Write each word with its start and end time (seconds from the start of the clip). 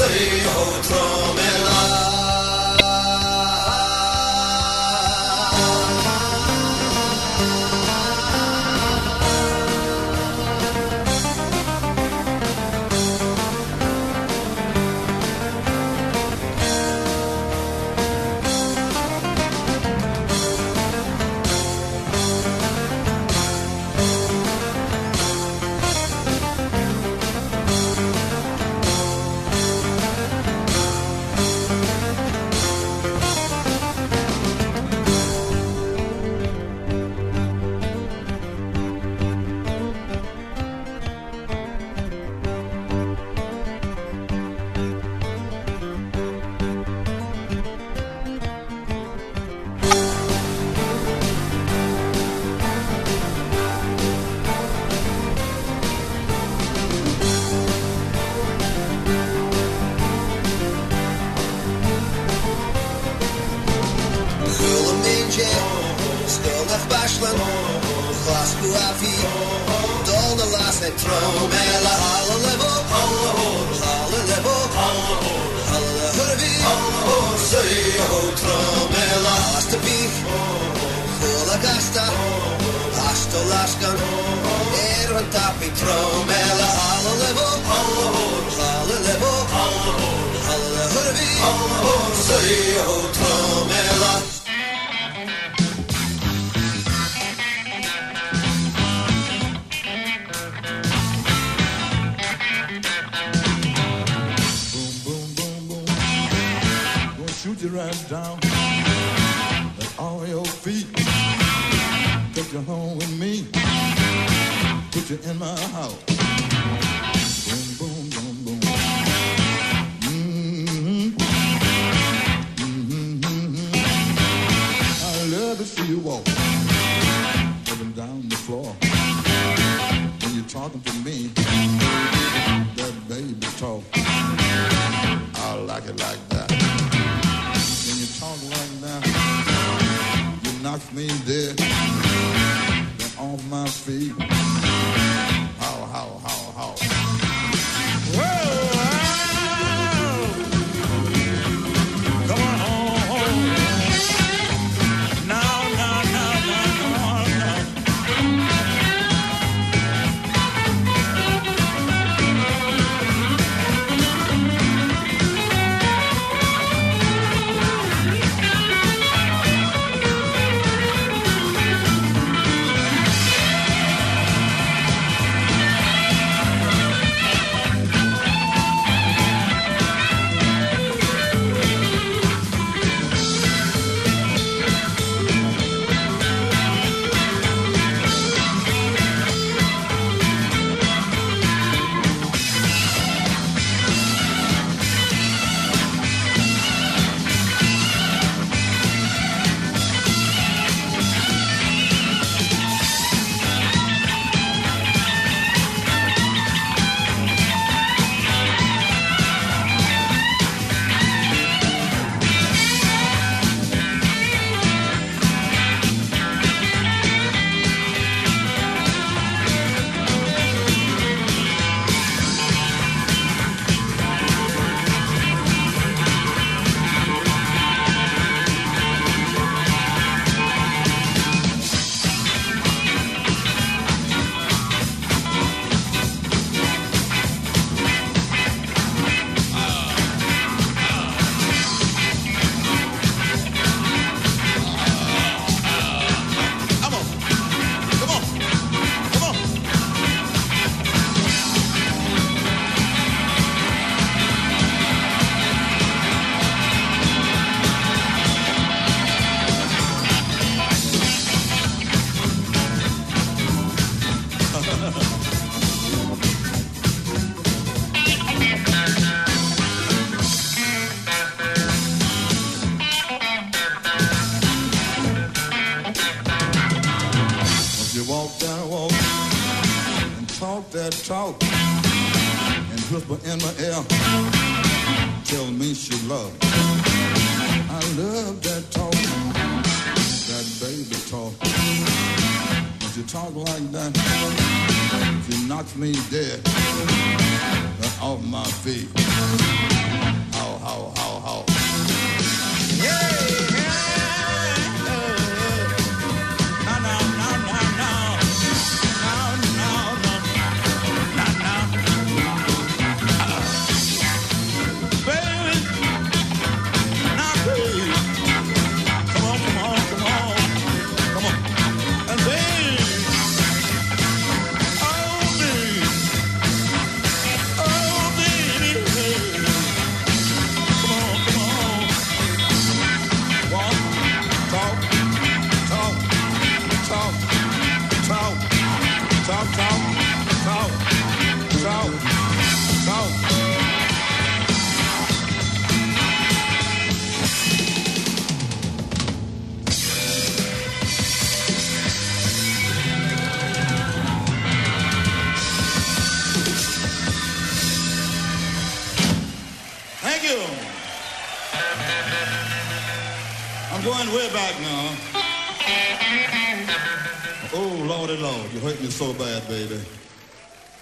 say 0.00 0.40
ho 0.44 0.64
tromela. 0.86 1.49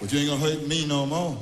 But 0.09 0.17
you 0.17 0.31
ain't 0.31 0.41
gonna 0.41 0.55
hurt 0.55 0.67
me 0.67 0.87
no 0.87 1.05
more. 1.05 1.38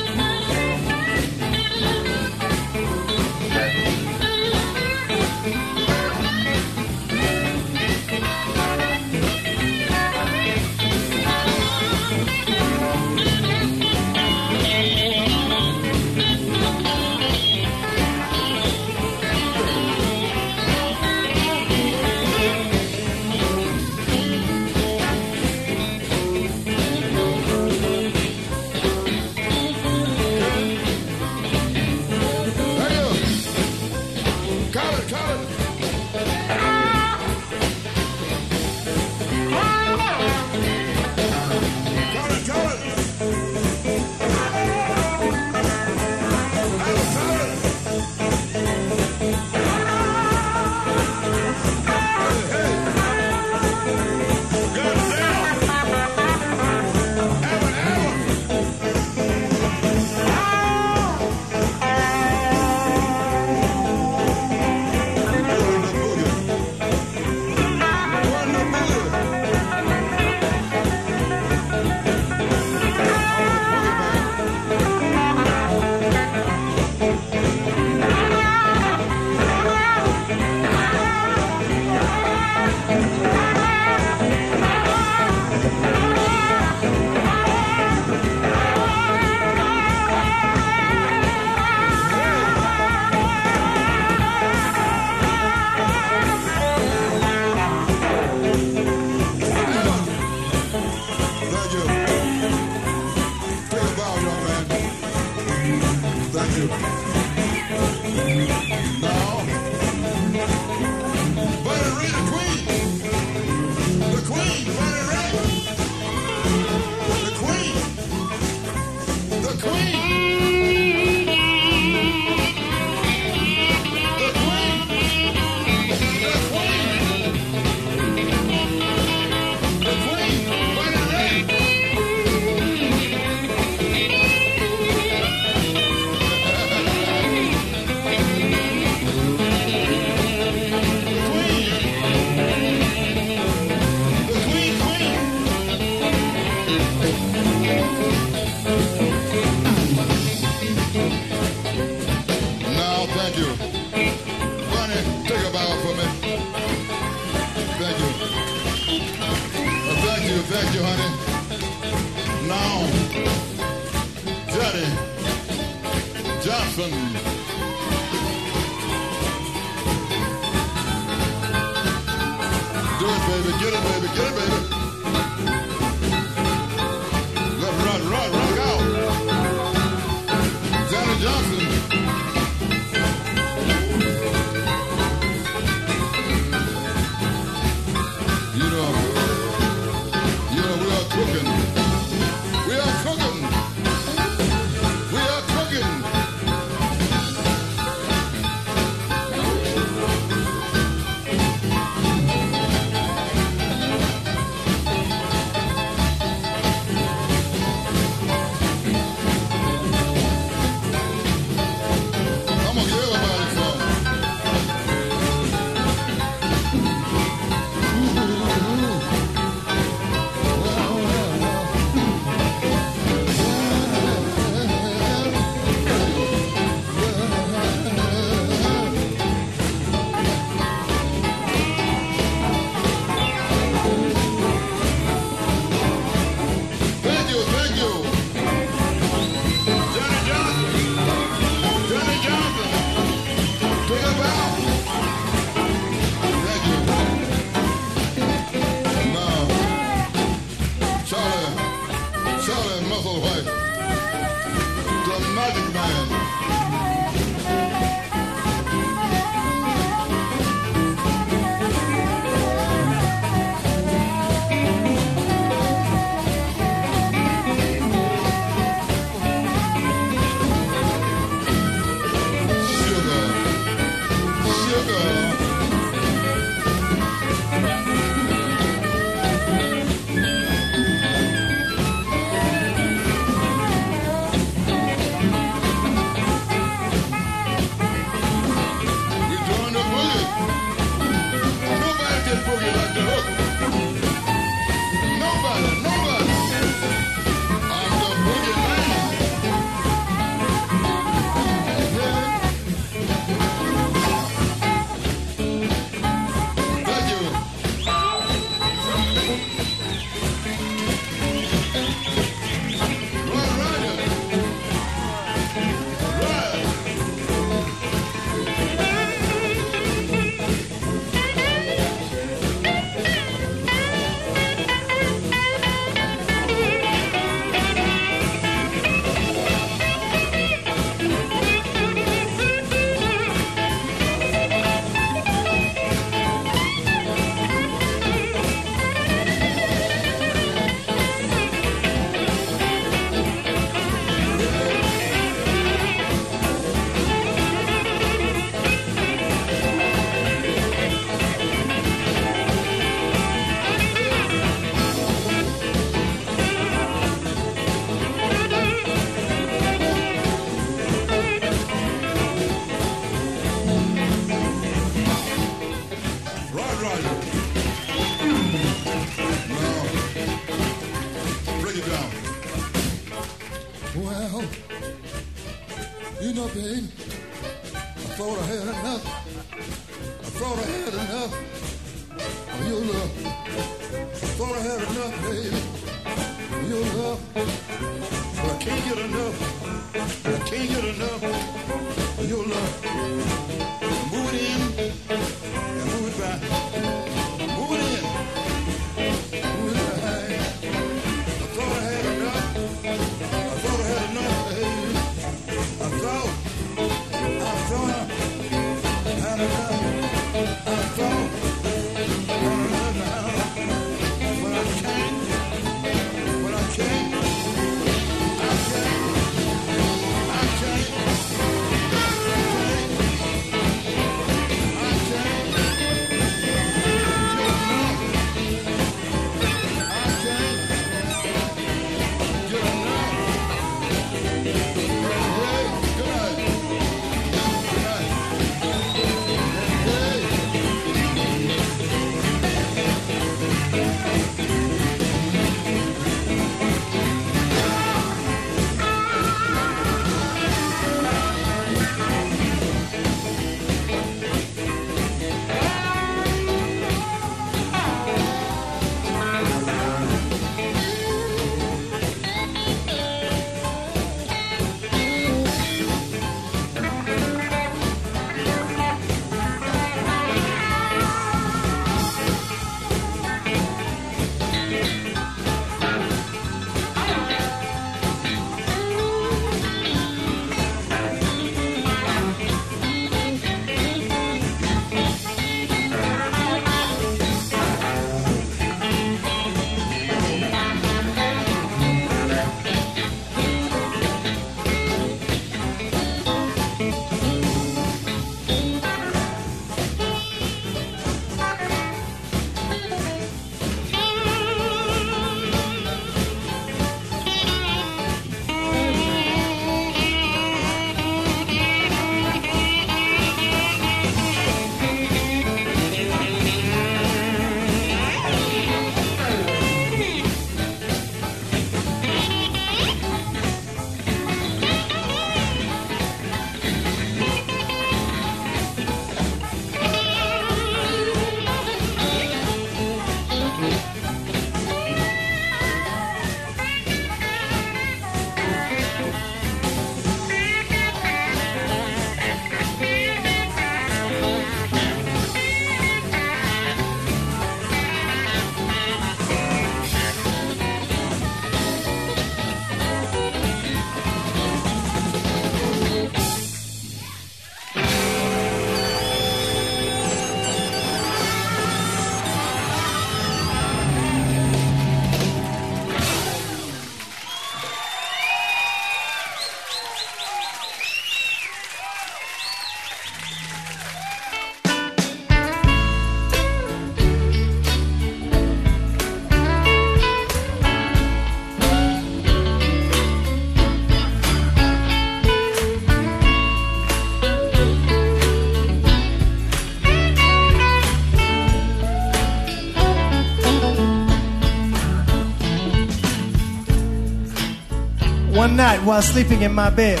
Night 598.58 598.82
while 598.82 599.00
sleeping 599.00 599.42
in 599.42 599.54
my 599.54 599.70
bed, 599.70 600.00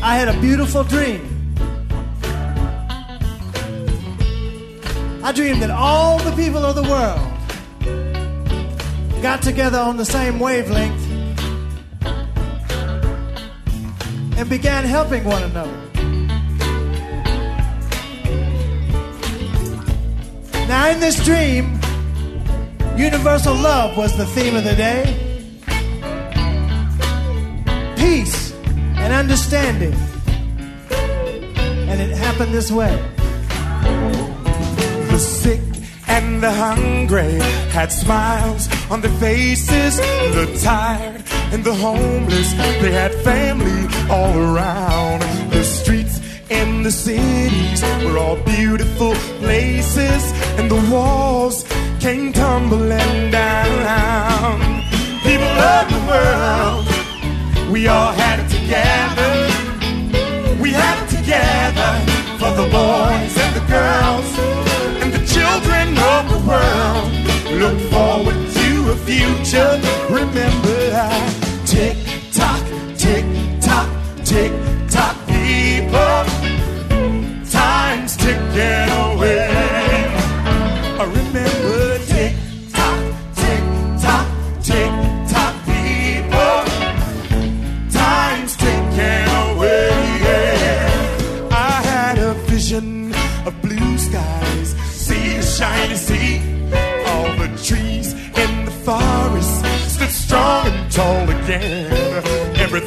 I 0.00 0.14
had 0.16 0.28
a 0.28 0.40
beautiful 0.40 0.84
dream. 0.84 1.20
I 5.24 5.32
dreamed 5.32 5.60
that 5.62 5.72
all 5.72 6.20
the 6.20 6.30
people 6.36 6.64
of 6.64 6.76
the 6.76 6.84
world 6.84 7.20
got 9.20 9.42
together 9.42 9.80
on 9.80 9.96
the 9.96 10.04
same 10.04 10.38
wavelength 10.38 11.02
and 14.38 14.48
began 14.48 14.84
helping 14.84 15.24
one 15.24 15.42
another. 15.42 15.80
Now, 20.68 20.90
in 20.90 21.00
this 21.00 21.16
dream, 21.24 21.80
universal 22.96 23.56
love 23.56 23.96
was 23.96 24.16
the 24.16 24.26
theme 24.26 24.54
of 24.54 24.62
the 24.62 24.76
day. 24.76 25.25
Peace 28.06 28.52
and 29.02 29.12
understanding. 29.12 29.94
And 31.90 32.00
it 32.00 32.12
happened 32.16 32.52
this 32.54 32.70
way. 32.70 32.94
The 35.10 35.18
sick 35.18 35.60
and 36.06 36.40
the 36.40 36.52
hungry 36.52 37.34
had 37.76 37.90
smiles 37.90 38.68
on 38.92 39.00
their 39.00 39.16
faces. 39.18 39.96
The 40.38 40.46
tired 40.62 41.22
and 41.52 41.64
the 41.64 41.74
homeless, 41.74 42.52
they 42.82 42.92
had 42.92 43.12
family 43.30 43.82
all 44.08 44.34
around. 44.38 45.22
The 45.50 45.64
streets 45.64 46.16
in 46.48 46.84
the 46.84 46.92
cities 46.92 47.82
were 48.04 48.18
all 48.18 48.38
beautiful 48.56 49.14
places, 49.42 50.22
and 50.58 50.70
the 50.70 50.82
walls 50.92 51.64
came 51.98 52.32
tumbling 52.32 53.32
down. 53.32 54.56
People 55.26 55.56
of 55.74 55.84
the 55.94 56.02
world, 56.10 56.75
we 57.76 57.88
all 57.88 58.12
had 58.12 58.40
it 58.40 58.48
together. 58.48 59.32
We 60.62 60.70
had 60.70 60.96
it 61.02 61.10
together 61.18 61.92
for 62.40 62.50
the 62.60 62.66
boys 62.72 63.34
and 63.44 63.52
the 63.54 63.66
girls 63.68 64.28
and 65.02 65.12
the 65.12 65.24
children 65.34 65.88
of 66.14 66.22
the 66.32 66.40
world. 66.48 67.10
Look 67.62 67.78
forward 67.92 68.40
to 68.60 68.92
a 68.92 68.96
future. 69.04 69.72
Remember, 70.08 70.78
I 70.94 71.20
tick 71.66 72.05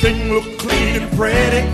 Everything 0.02 0.32
looked 0.34 0.60
clean 0.60 0.96
and 0.96 1.12
pretty. 1.18 1.68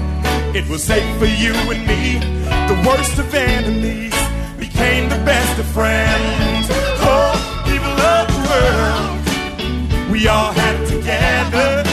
It 0.58 0.68
was 0.68 0.84
safe 0.84 1.16
for 1.20 1.28
you 1.28 1.54
and 1.54 1.86
me. 1.86 2.18
The 2.66 2.84
worst 2.84 3.20
of 3.20 3.32
enemies 3.36 4.16
became 4.58 5.10
the 5.10 5.22
best 5.24 5.60
of 5.60 5.68
friends. 5.68 6.66
Oh, 7.06 7.38
people 7.70 7.96
of 8.14 8.26
the 8.34 8.42
world, 8.50 10.12
we 10.12 10.28
all 10.28 10.52
had 10.54 10.88
together. 10.88 11.84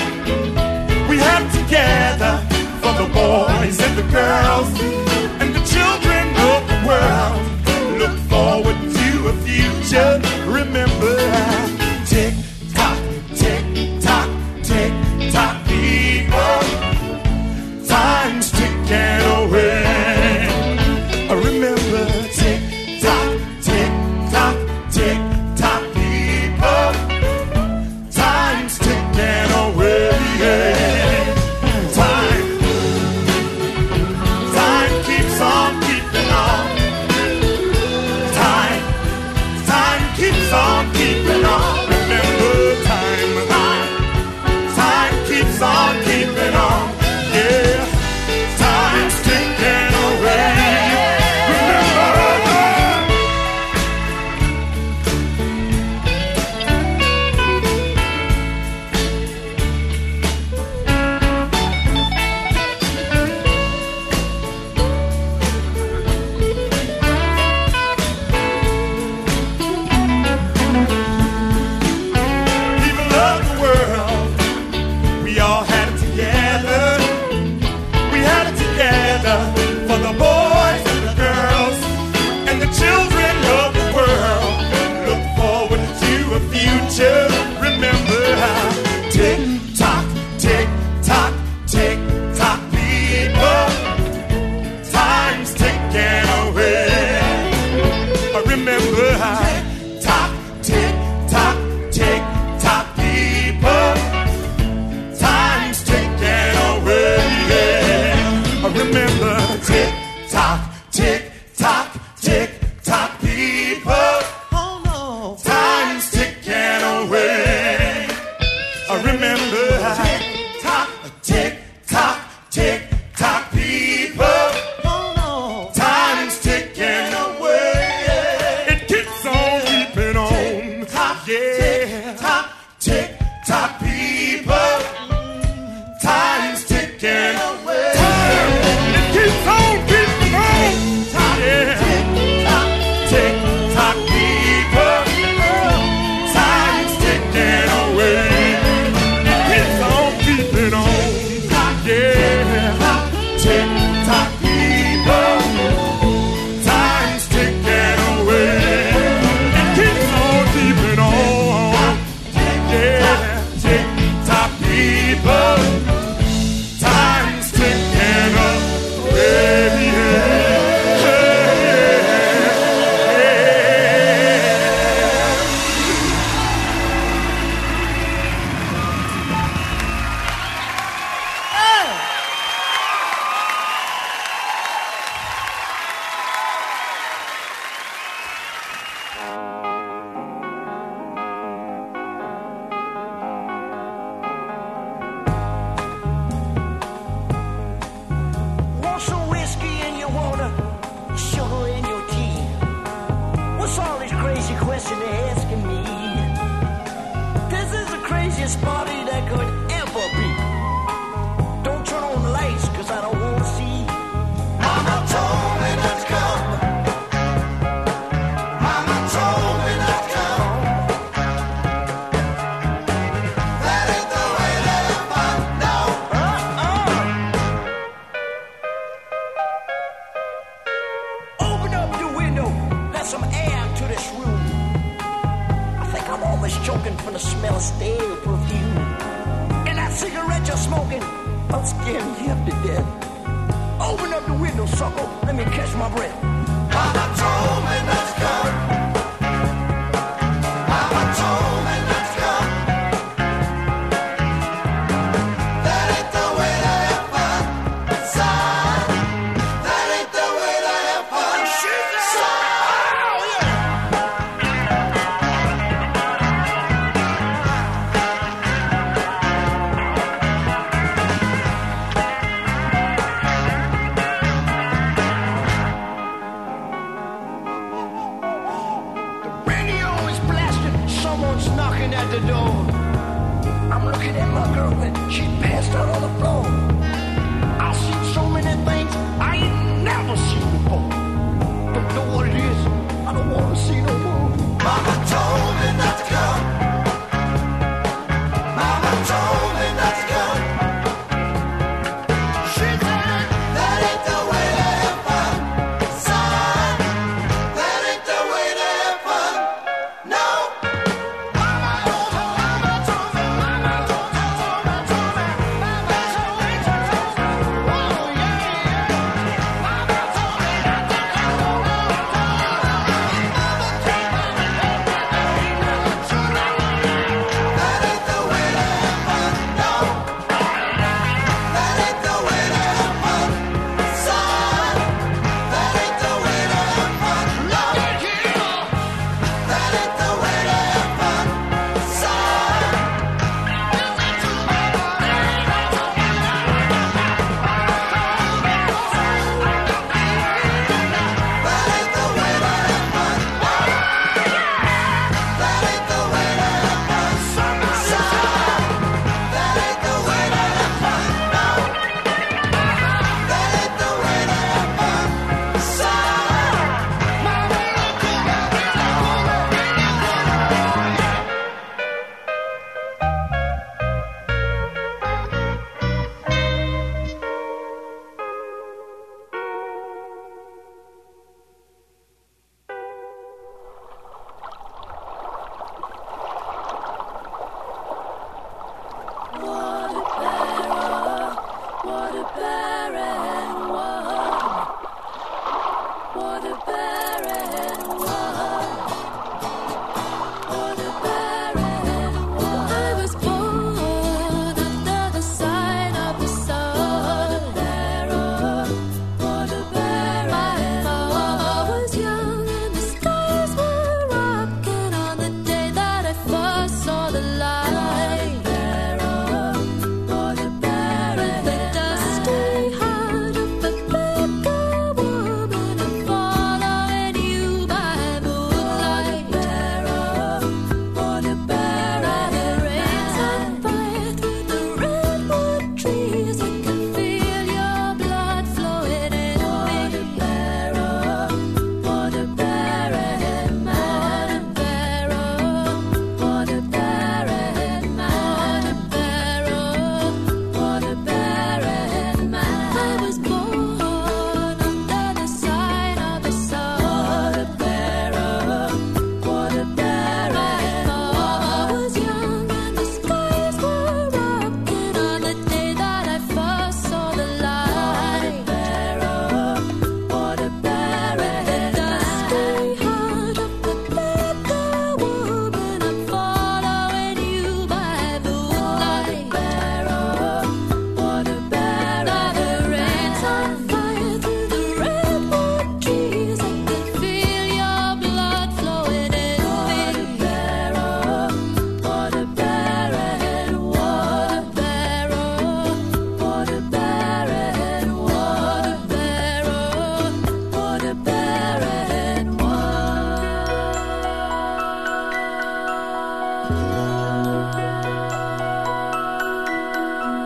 We 1.06 1.18
had 1.18 1.44
together 1.52 2.40
for 2.80 2.94
the 2.96 3.12
boys 3.12 3.78
and 3.78 3.98
the 3.98 4.08
girls 4.10 4.70
and 5.42 5.54
the 5.54 5.64
children 5.68 6.24
of 6.48 6.60
the 6.72 6.78
world. 6.88 7.42
Look 8.00 8.16
forward 8.32 8.78
to 8.80 9.28
a 9.28 9.34
future. 9.44 10.18
Remember, 10.50 11.11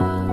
love. 0.01 0.25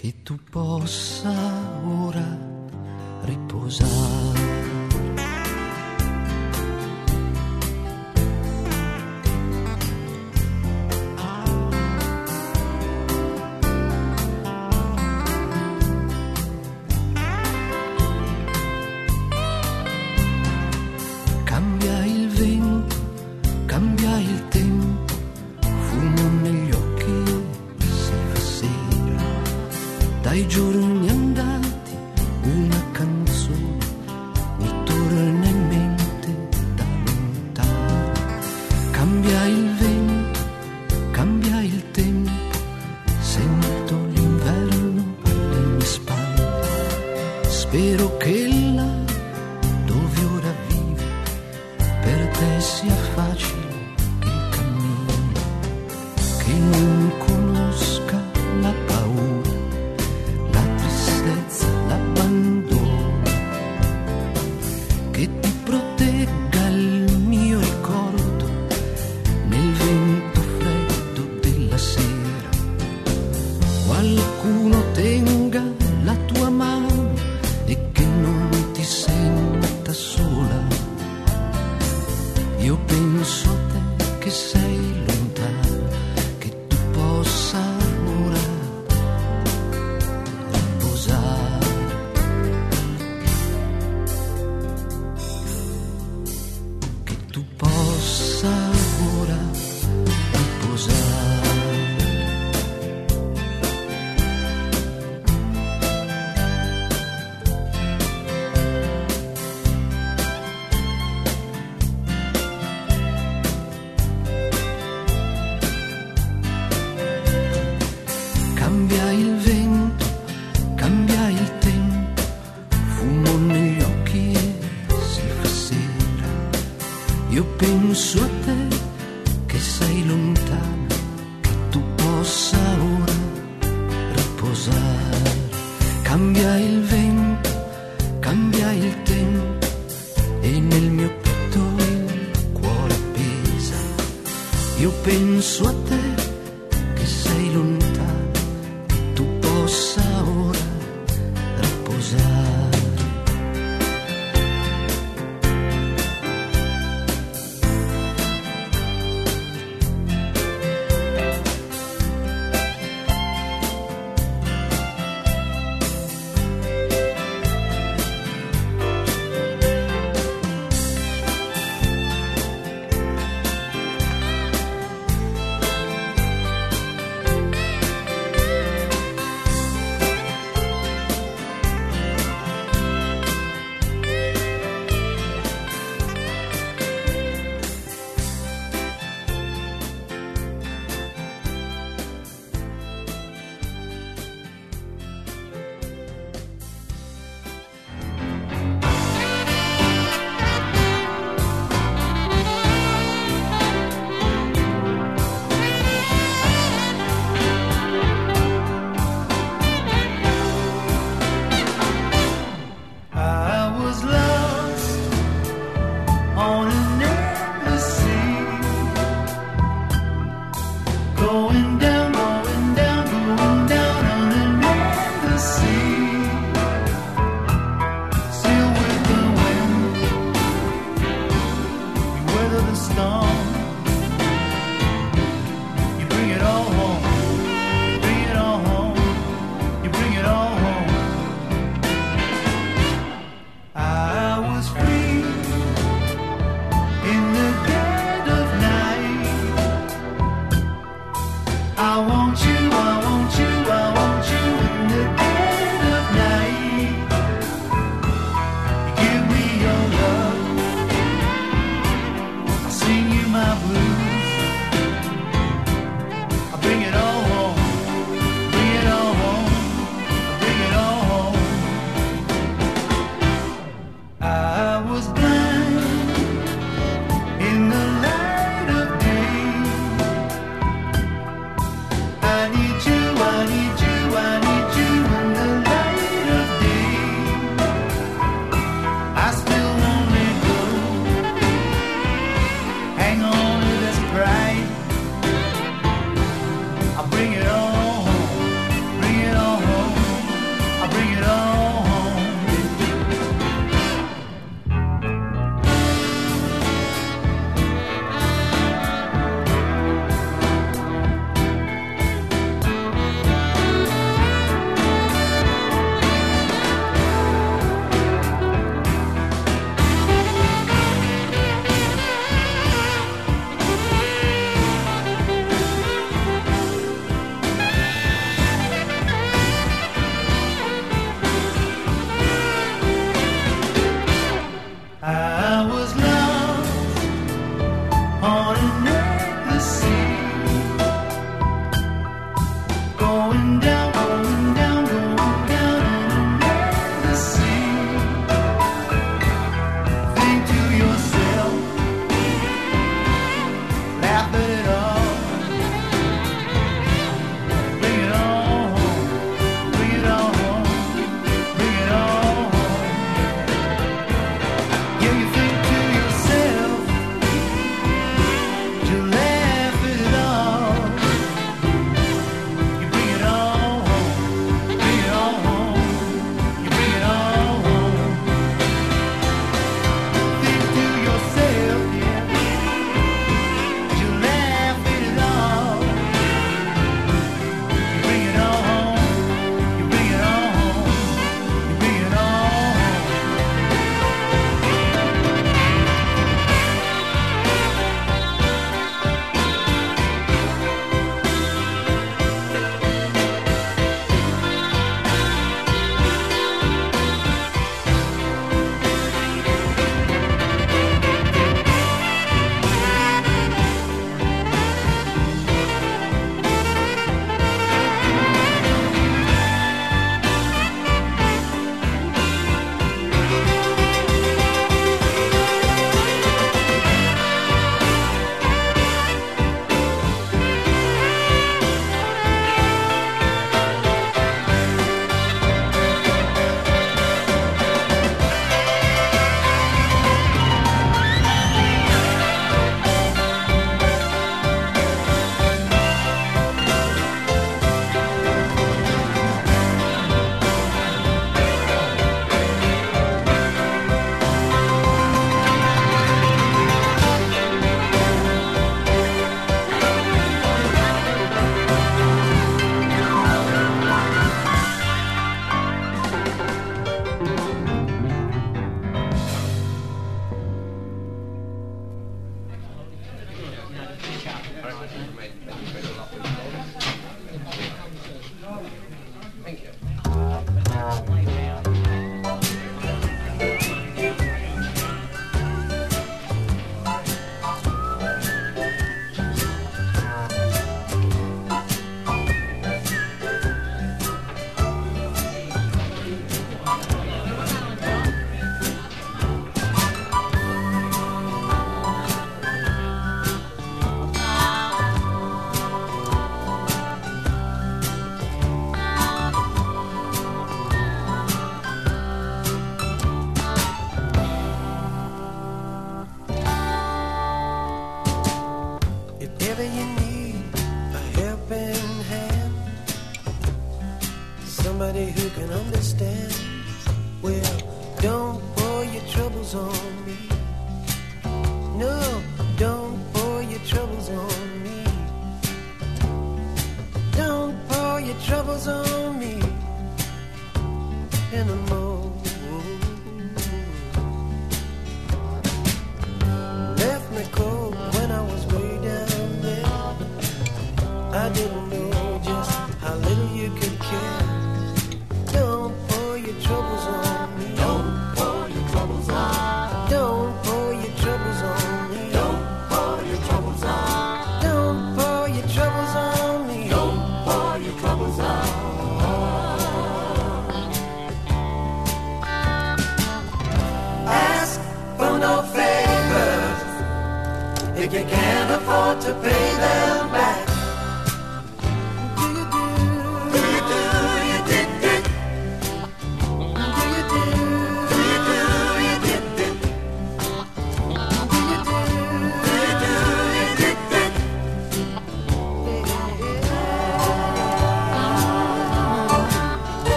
Che 0.00 0.22
tu 0.22 0.38
possa 0.48 1.34
ora 1.84 2.24
riposare. 3.22 4.57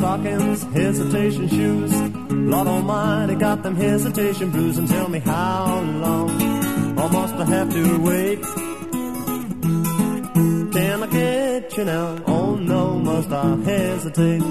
stockings, 0.00 0.62
hesitation 0.72 1.46
shoes. 1.46 1.92
Lord 2.30 2.66
Almighty 2.66 3.34
got 3.34 3.62
them 3.62 3.76
hesitation 3.76 4.50
blues, 4.50 4.78
and 4.78 4.88
tell 4.88 5.08
me 5.10 5.18
how 5.18 5.80
long 6.04 6.30
or 6.98 7.08
must 7.10 7.34
I 7.34 7.44
have 7.44 7.70
to 7.70 8.00
wait? 8.00 8.40
Can 10.72 11.02
I 11.02 11.06
get 11.06 11.76
you 11.76 11.84
now? 11.84 12.16
Oh 12.26 12.54
no, 12.54 12.98
must 12.98 13.30
I 13.30 13.56
hesitate? 13.56 14.42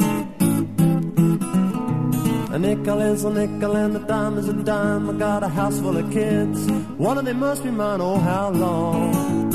A 2.56 2.60
nickel 2.60 3.02
is 3.02 3.24
a 3.24 3.32
nickel 3.32 3.76
and 3.76 3.96
a 3.96 4.00
dime 4.00 4.38
is 4.38 4.50
a 4.50 4.54
dime. 4.54 5.10
I 5.10 5.14
got 5.14 5.42
a 5.42 5.48
house 5.48 5.80
full 5.80 5.98
of 5.98 6.12
kids. 6.12 6.70
One 6.98 7.18
of 7.18 7.26
them 7.26 7.40
must 7.40 7.64
be 7.64 7.72
mine. 7.72 8.02
Oh, 8.02 8.20
how 8.20 8.52
long 8.52 9.50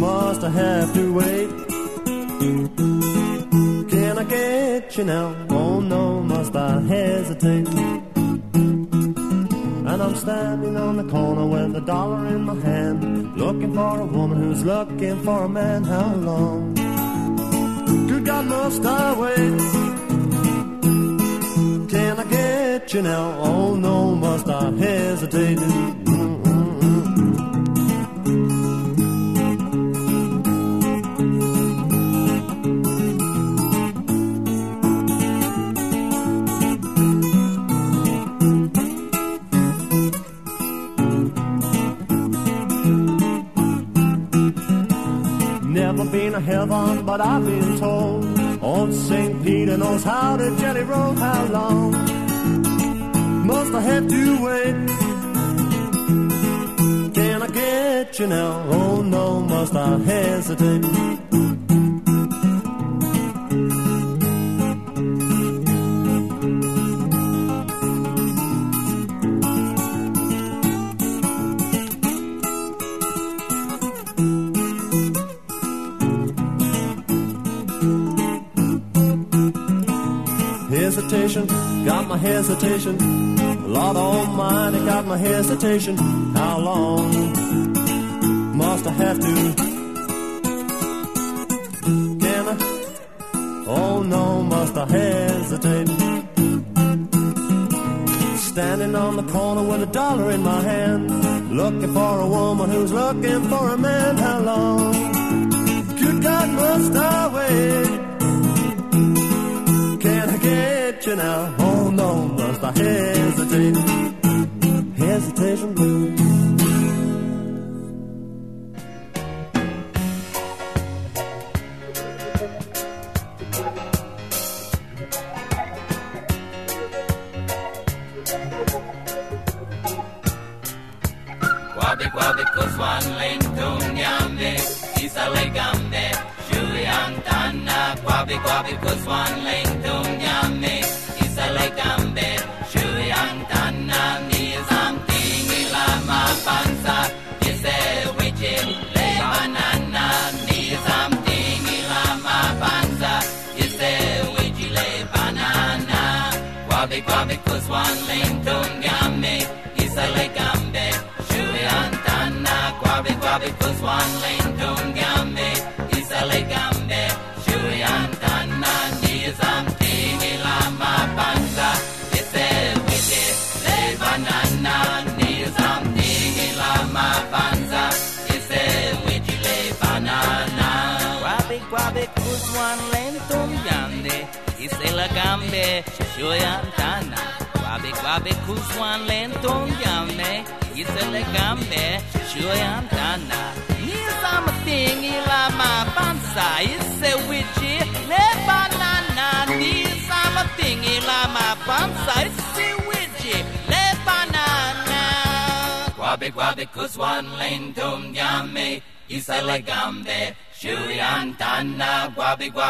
must 0.00 0.42
I 0.42 0.50
have 0.50 0.94
to 0.94 1.12
wait? 1.12 2.97
you 4.98 5.04
now. 5.04 5.34
Oh 5.50 5.80
no, 5.80 6.20
must 6.22 6.56
I 6.56 6.80
hesitate? 6.80 7.68
And 9.90 10.02
I'm 10.02 10.16
standing 10.16 10.76
on 10.76 10.96
the 10.96 11.04
corner 11.04 11.46
with 11.46 11.76
a 11.76 11.80
dollar 11.80 12.26
in 12.26 12.42
my 12.42 12.56
hand, 12.56 13.36
looking 13.36 13.74
for 13.74 14.00
a 14.00 14.04
woman 14.04 14.42
who's 14.42 14.64
looking 14.64 15.22
for 15.22 15.44
a 15.44 15.48
man. 15.48 15.84
How 15.84 16.14
long? 16.16 16.74
Good 18.08 18.24
God, 18.24 18.46
must 18.46 18.84
I 18.84 19.20
wait? 19.20 19.58
Can 21.90 22.18
I 22.18 22.24
get 22.24 22.92
you 22.92 23.02
now? 23.02 23.40
Oh 23.40 23.76
no, 23.76 24.16
must 24.16 24.48
I 24.48 24.72
hesitate? 24.72 25.97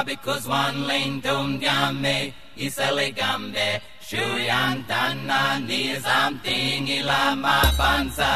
because 0.09 0.49
one 0.49 0.87
lane 0.87 1.21
dungyame 1.21 2.33
isalegambe 2.57 3.69
shuyantana 4.09 5.41
nizam 5.69 6.33
tingilama 6.45 7.57
ni 7.79 8.31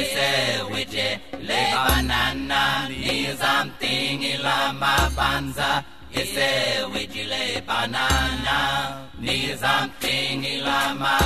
isewije 0.00 1.08
lebanana 1.48 2.88
banza 2.88 3.70
tingilama 3.80 4.94
pansa. 5.16 5.82
Le 6.14 7.60
banana 7.66 8.58
nizam 9.20 9.90
tingilama 10.00 11.18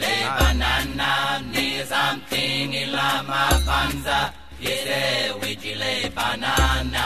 le 0.00 0.14
banana 0.38 1.40
ni 1.52 1.52
nizam 1.52 2.20
ilama 2.30 3.42
banza. 3.66 4.43
Yele 4.64 5.32
wijile 5.40 6.10
banana. 6.16 7.04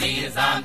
Nizam 0.00 0.64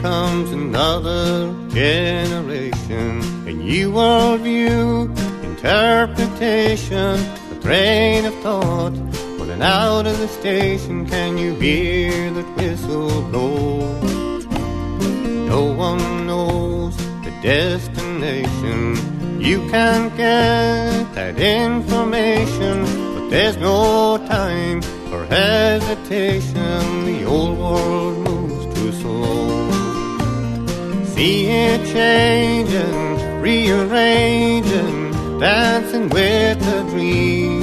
comes 0.00 0.50
another 0.50 1.52
generation, 1.68 3.20
a 3.46 3.52
new 3.52 3.92
worldview, 3.92 5.14
interpretation, 5.44 7.20
a 7.52 7.60
train 7.60 8.24
of 8.24 8.34
thought. 8.36 8.94
Pulling 9.36 9.60
out 9.60 10.06
of 10.06 10.18
the 10.18 10.28
station, 10.28 11.06
can 11.06 11.36
you 11.36 11.54
hear 11.54 12.30
that 12.32 12.56
whistle 12.56 13.22
blow? 13.30 14.00
No 15.46 15.64
one 15.64 16.26
knows 16.26 16.96
the 17.24 17.32
destination. 17.42 18.96
You 19.38 19.68
can 19.68 20.08
get 20.16 21.14
that 21.14 21.38
information, 21.38 22.84
but 23.14 23.28
there's 23.28 23.58
no 23.58 24.16
time 24.28 24.80
for 25.10 25.26
hesitation. 25.26 26.49
Changing, 31.92 33.40
rearranging, 33.40 35.12
dancing 35.38 36.08
with 36.08 36.58
the 36.60 36.82
dream. 36.90 37.62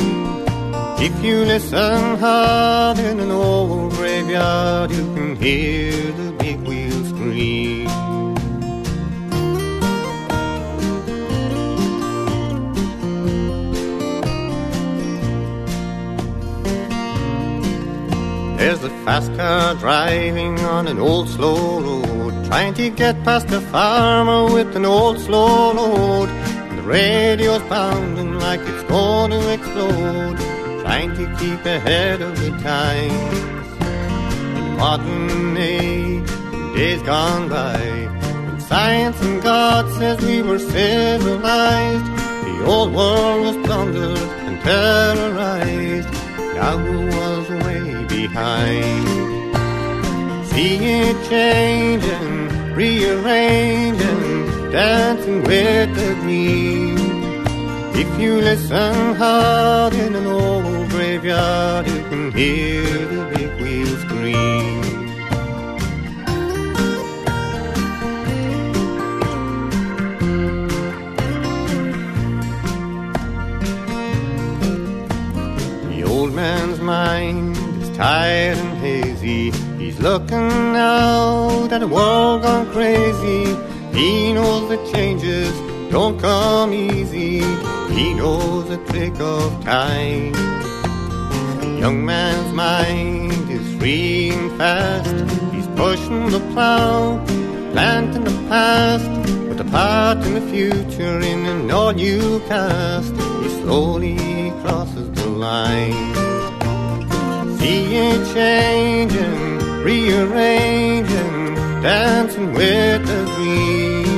If 0.99 1.23
you 1.23 1.45
listen 1.45 2.17
hard 2.17 2.99
in 2.99 3.19
an 3.19 3.31
old 3.31 3.91
graveyard, 3.93 4.91
you 4.91 5.03
can 5.15 5.35
hear 5.35 5.91
the 6.13 6.31
big 6.39 6.59
wheel 6.67 7.05
scream. 7.05 7.87
There's 18.57 18.83
a 18.83 18.89
fast 19.05 19.33
car 19.35 19.75
driving 19.75 20.59
on 20.59 20.87
an 20.87 20.99
old 20.99 21.29
slow 21.29 21.79
road, 21.79 22.06
trying 22.47 22.73
to 22.73 22.89
get 22.89 23.21
past 23.25 23.49
a 23.51 23.59
farmer 23.59 24.45
with 24.53 24.73
an 24.75 24.85
old 24.85 25.19
slow 25.19 25.73
load. 25.73 26.29
And 26.29 26.79
the 26.79 26.83
radio's 26.83 27.61
pounding 27.63 28.39
like 28.39 28.61
it's 28.61 28.83
going 28.83 29.31
to 29.31 29.53
explode, 29.53 30.37
trying 30.81 31.13
to 31.15 31.25
keep 31.39 31.65
ahead 31.65 32.21
of 32.21 32.39
the 32.39 32.51
times. 32.63 33.67
In 34.47 34.53
the 34.55 34.61
modern 34.77 35.57
age, 35.57 36.27
days 36.75 37.01
gone 37.03 37.49
by, 37.49 37.79
when 38.45 38.61
science 38.61 39.21
and 39.21 39.43
God 39.43 39.91
says 39.97 40.21
we 40.21 40.41
were 40.41 40.59
civilized, 40.59 42.05
the 42.45 42.65
old 42.65 42.93
world 42.93 43.41
was 43.45 43.57
plundered 43.65 44.17
and 44.47 44.61
terrorized. 44.61 46.09
Now 46.55 46.77
who 46.77 47.07
was 47.07 47.49
way 47.65 48.05
behind? 48.05 49.27
See 50.57 50.77
it 50.77 51.29
changing, 51.29 52.16
rearranging, 52.77 54.71
dancing 54.71 55.41
with 55.41 55.95
the 55.95 56.13
dream. 56.21 56.95
If 57.95 58.19
you 58.21 58.35
listen 58.35 59.15
hard 59.15 59.95
in 59.95 60.13
an 60.13 60.27
old 60.27 60.89
graveyard, 60.89 61.87
you 61.87 62.01
can 62.09 62.31
hear 62.31 62.83
the 62.83 63.23
big 63.33 63.49
wheel 63.59 63.93
scream. 64.03 64.81
The 75.89 76.03
old 76.03 76.31
man's 76.33 76.79
mind 76.79 77.57
is 77.81 77.89
tired. 77.97 78.66
Looking 79.99 80.75
out 80.75 81.71
at 81.71 81.81
a 81.81 81.87
world 81.87 82.43
gone 82.43 82.71
crazy. 82.71 83.45
He 83.97 84.31
knows 84.31 84.69
the 84.69 84.77
changes 84.93 85.51
don't 85.89 86.19
come 86.19 86.71
easy. 86.71 87.41
He 87.93 88.13
knows 88.13 88.69
the 88.69 88.77
trick 88.89 89.19
of 89.19 89.63
time. 89.63 90.33
The 91.61 91.77
young 91.79 92.05
man's 92.05 92.53
mind 92.53 93.49
is 93.49 93.75
free 93.77 94.29
and 94.31 94.55
fast. 94.57 95.09
He's 95.51 95.67
pushing 95.75 96.29
the 96.29 96.41
plow, 96.51 97.17
planting 97.71 98.23
the 98.23 98.37
past, 98.49 99.09
with 99.49 99.59
a 99.59 99.65
part 99.71 100.19
in 100.19 100.35
the 100.35 100.41
future 100.41 101.19
in 101.21 101.45
an 101.47 101.71
all 101.71 101.93
new 101.93 102.39
cast. 102.47 103.13
He 103.41 103.49
slowly 103.61 104.51
crosses 104.61 105.09
the 105.11 105.25
line. 105.25 106.13
See 107.57 107.95
it 107.95 108.33
changing, 108.33 109.46
rearranging, 109.83 111.55
dancing 111.81 112.53
with 112.53 113.05
the 113.05 113.25
dream. 113.35 114.17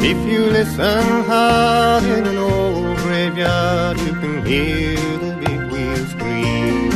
If 0.00 0.18
you 0.30 0.44
listen 0.44 1.24
hard 1.24 2.04
in 2.04 2.26
an 2.26 2.36
old 2.36 2.96
graveyard, 2.98 3.98
you 4.00 4.12
can 4.22 4.44
hear 4.44 4.96
the 5.24 5.32
big 5.44 5.60
wheel 5.72 6.04
scream. 6.14 6.90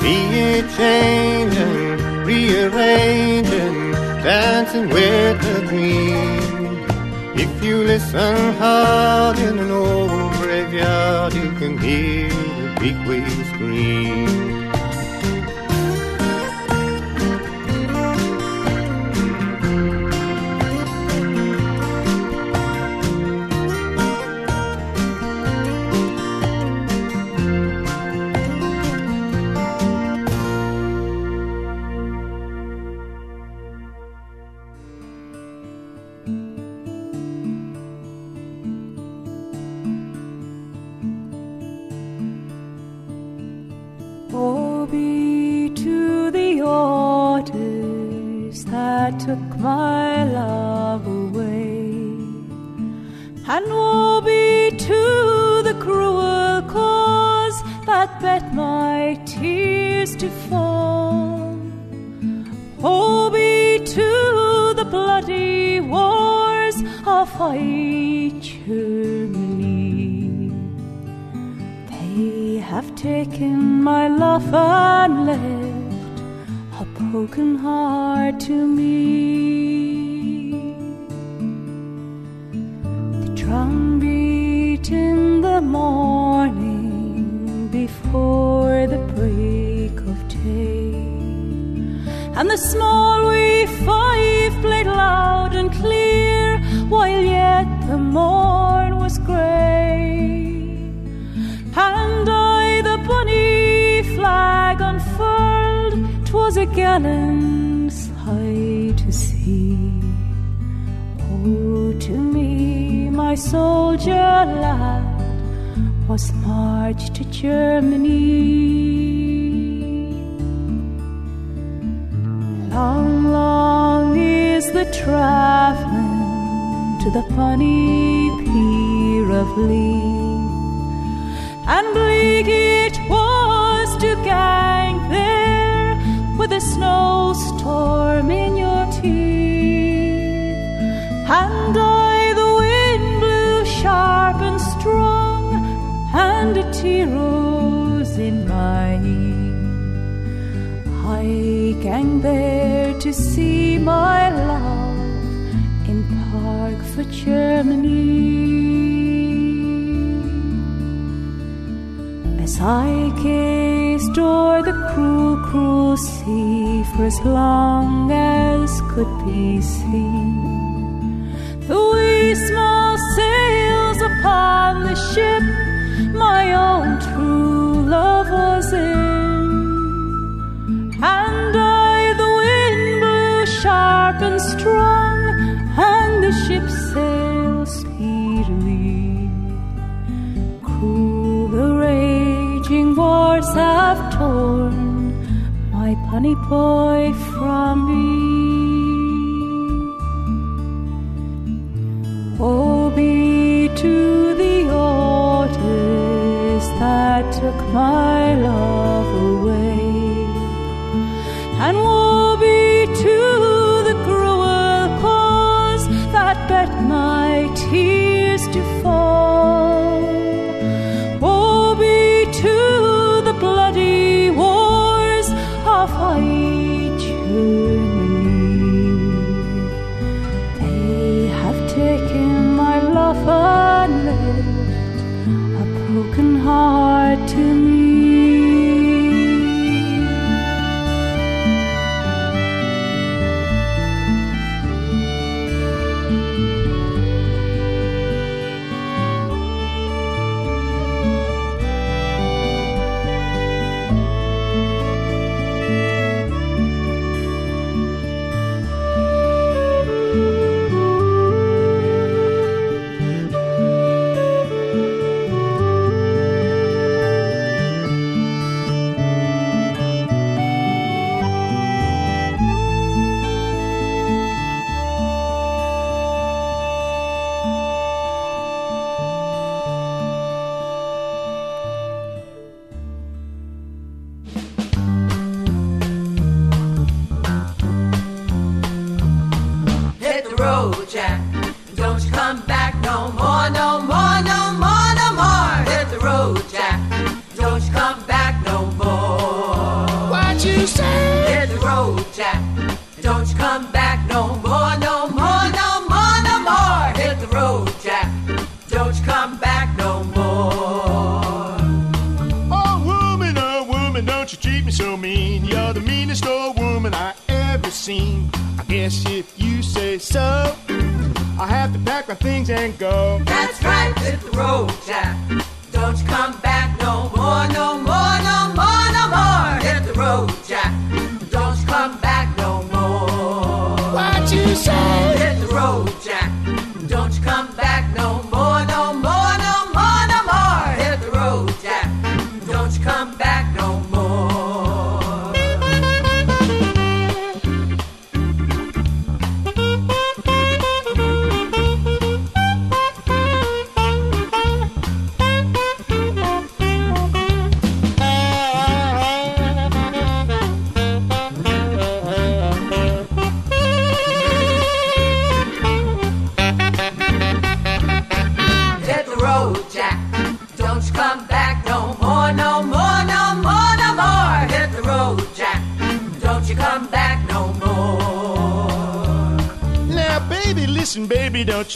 See 0.00 0.24
it 0.48 0.66
changing, 0.76 2.24
rearranging, 2.24 3.92
dancing 4.22 4.88
with 4.88 5.40
the 5.42 5.66
dream. 5.68 6.50
If 7.36 7.64
you 7.64 7.76
listen 7.84 8.54
hard 8.54 9.38
in 9.38 9.58
an 9.58 9.70
old 9.70 10.32
graveyard, 10.40 11.34
you 11.34 11.50
can 11.60 11.78
hear 11.78 12.28
the 12.28 12.76
big 12.80 12.96
wheel 13.06 13.44
scream. 13.54 14.39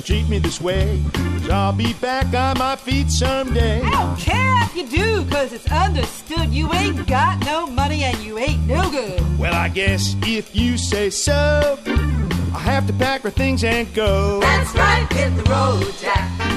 treat 0.05 0.29
me 0.29 0.39
this 0.39 0.61
way. 0.61 1.03
Cause 1.15 1.51
I'll 1.51 1.73
be 1.73 1.95
back 1.95 2.35
on 2.35 2.59
my 2.59 2.77
feet 2.77 3.11
someday. 3.11 3.81
I 3.83 3.91
don't 3.91 4.19
care 4.19 4.63
if 4.63 4.77
you 4.77 4.87
do, 4.87 5.25
cause 5.31 5.53
it's 5.53 5.71
understood 5.71 6.51
you 6.51 6.73
ain't 6.75 7.07
got 7.07 7.45
no 7.47 7.67
money 7.67 8.03
and 8.05 8.17
you 8.19 8.39
ain't 8.39 8.67
no 8.67 8.91
good. 8.91 9.39
Well, 9.39 9.55
I 9.55 9.69
guess 9.69 10.15
if 10.23 10.55
you 10.55 10.77
say 10.77 11.09
so, 11.11 11.79
I'll 11.87 12.61
have 12.61 12.87
to 12.87 12.93
pack 12.93 13.25
my 13.25 13.31
things 13.31 13.65
and 13.65 13.93
go. 13.95 14.41
That's 14.41 14.75
right, 14.75 15.11
hit 15.13 15.35
the 15.37 15.51
road, 15.51 15.95
Jack. 16.01 16.54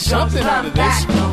something 0.00 0.42
out 0.42 0.64
of 0.64 0.74
this. 0.74 1.29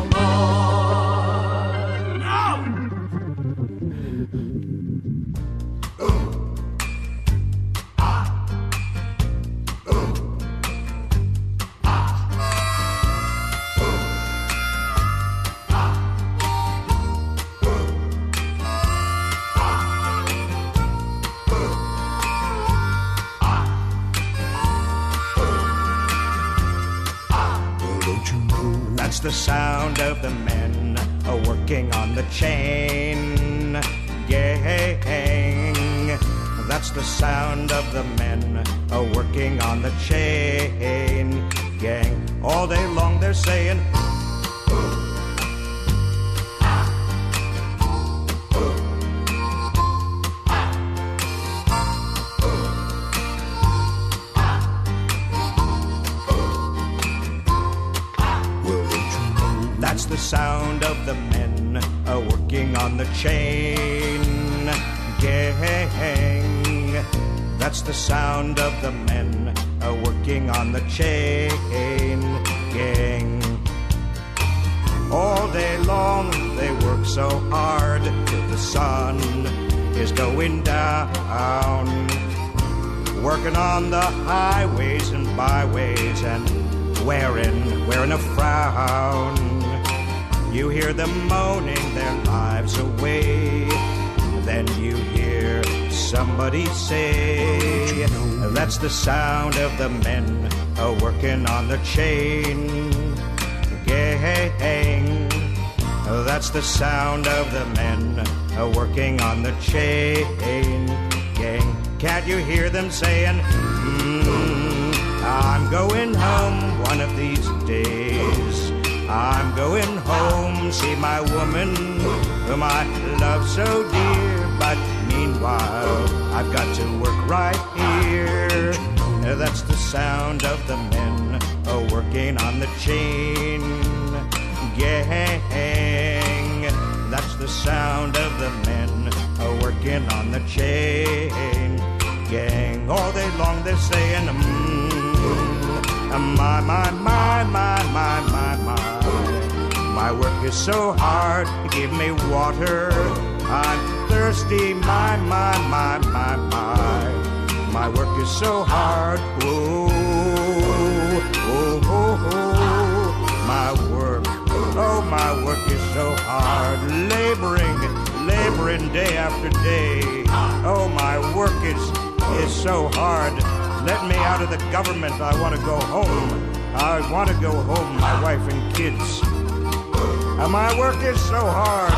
out 174.38 174.52
of 174.52 174.60
the 174.60 174.70
government. 174.70 175.14
I 175.20 175.40
want 175.40 175.56
to 175.56 175.60
go 175.62 175.80
home. 175.80 176.30
I 176.72 177.00
want 177.10 177.28
to 177.28 177.34
go 177.40 177.50
home, 177.50 177.96
my 177.96 178.22
wife 178.22 178.40
and 178.48 178.74
kids. 178.74 179.20
And 179.24 180.52
my 180.52 180.78
work 180.78 181.02
is 181.02 181.20
so 181.20 181.40
hard. 181.40 181.92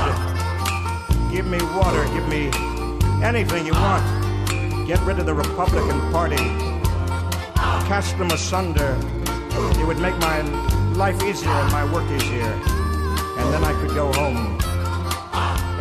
Give 1.30 1.46
me 1.46 1.58
water, 1.76 2.02
give 2.14 2.26
me 2.28 2.50
anything 3.22 3.66
you 3.66 3.74
want. 3.74 4.86
Get 4.86 5.00
rid 5.00 5.18
of 5.18 5.26
the 5.26 5.34
Republican 5.34 6.00
Party. 6.12 6.42
Cast 7.90 8.16
them 8.16 8.30
asunder. 8.30 8.96
It 9.78 9.86
would 9.86 9.98
make 9.98 10.16
my 10.18 10.40
life 10.94 11.22
easier 11.22 11.50
and 11.50 11.72
my 11.72 11.84
work 11.92 12.10
easier. 12.10 12.54
And 13.36 13.52
then 13.52 13.64
I 13.64 13.74
could 13.82 13.94
go 13.94 14.10
home 14.14 14.58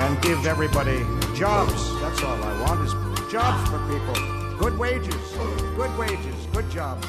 and 0.02 0.22
give 0.22 0.46
everybody 0.46 1.06
jobs. 1.34 1.98
That's 2.02 2.22
all 2.22 2.44
I 2.44 2.62
want 2.64 2.82
is 2.82 3.32
jobs 3.32 3.70
for 3.70 3.80
people. 3.88 4.39
Good 4.60 4.78
wages, 4.78 5.16
good 5.78 5.98
wages, 5.98 6.36
good 6.52 6.70
jobs. 6.70 7.08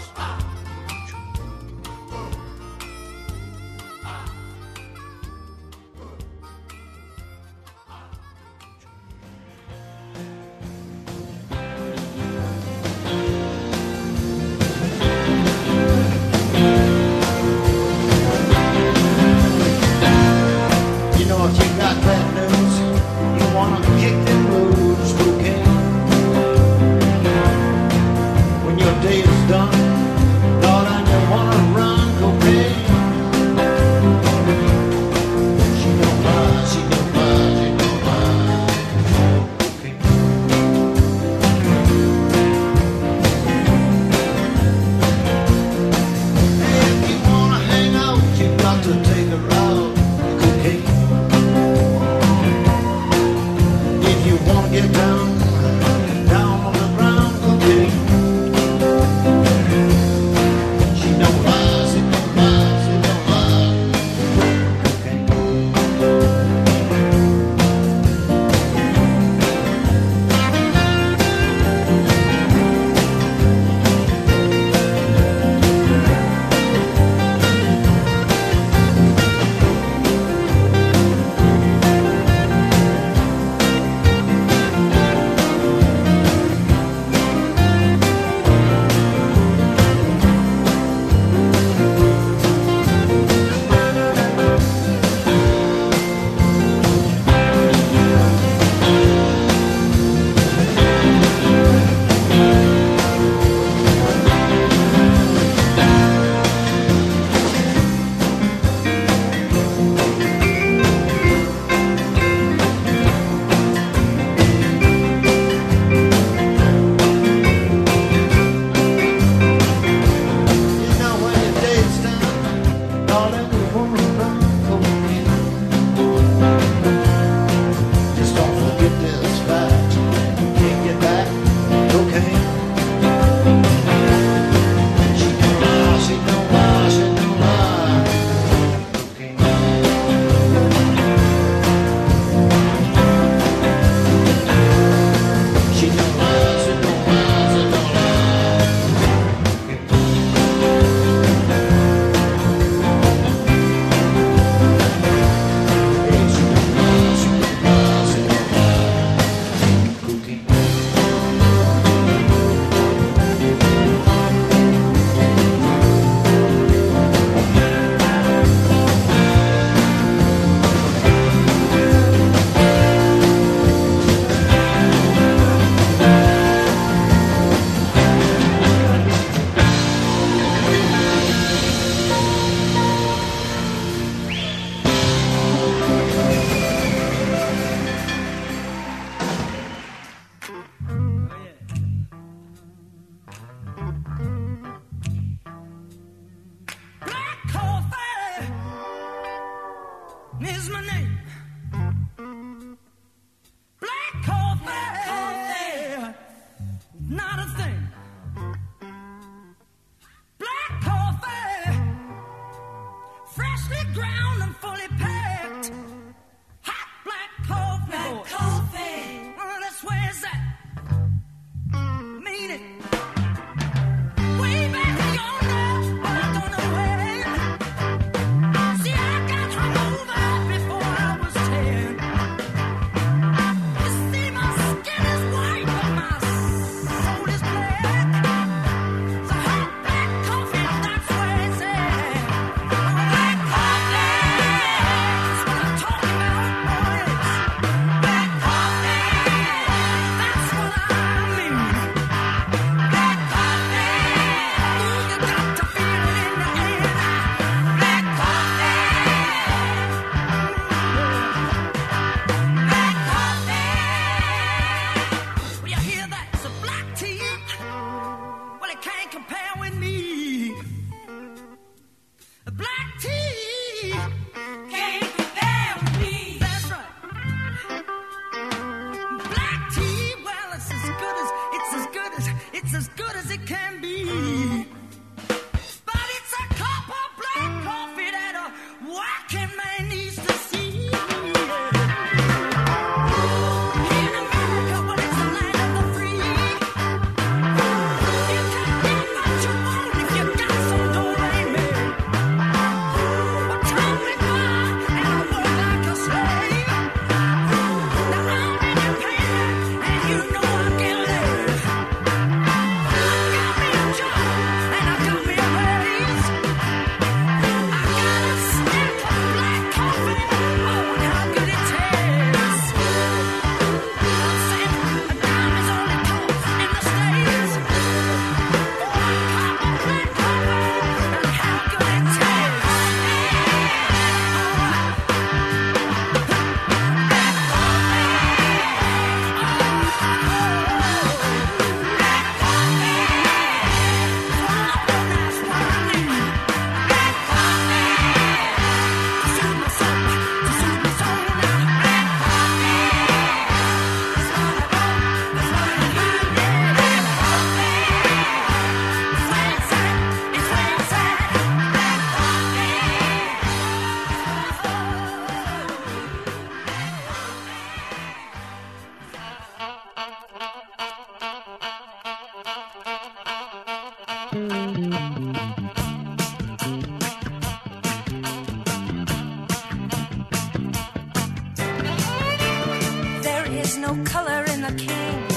There 383.70 383.78
is 383.78 383.86
no 383.86 384.04
color 384.04 384.44
in 384.46 384.62
the 384.62 384.72
king, 384.72 385.29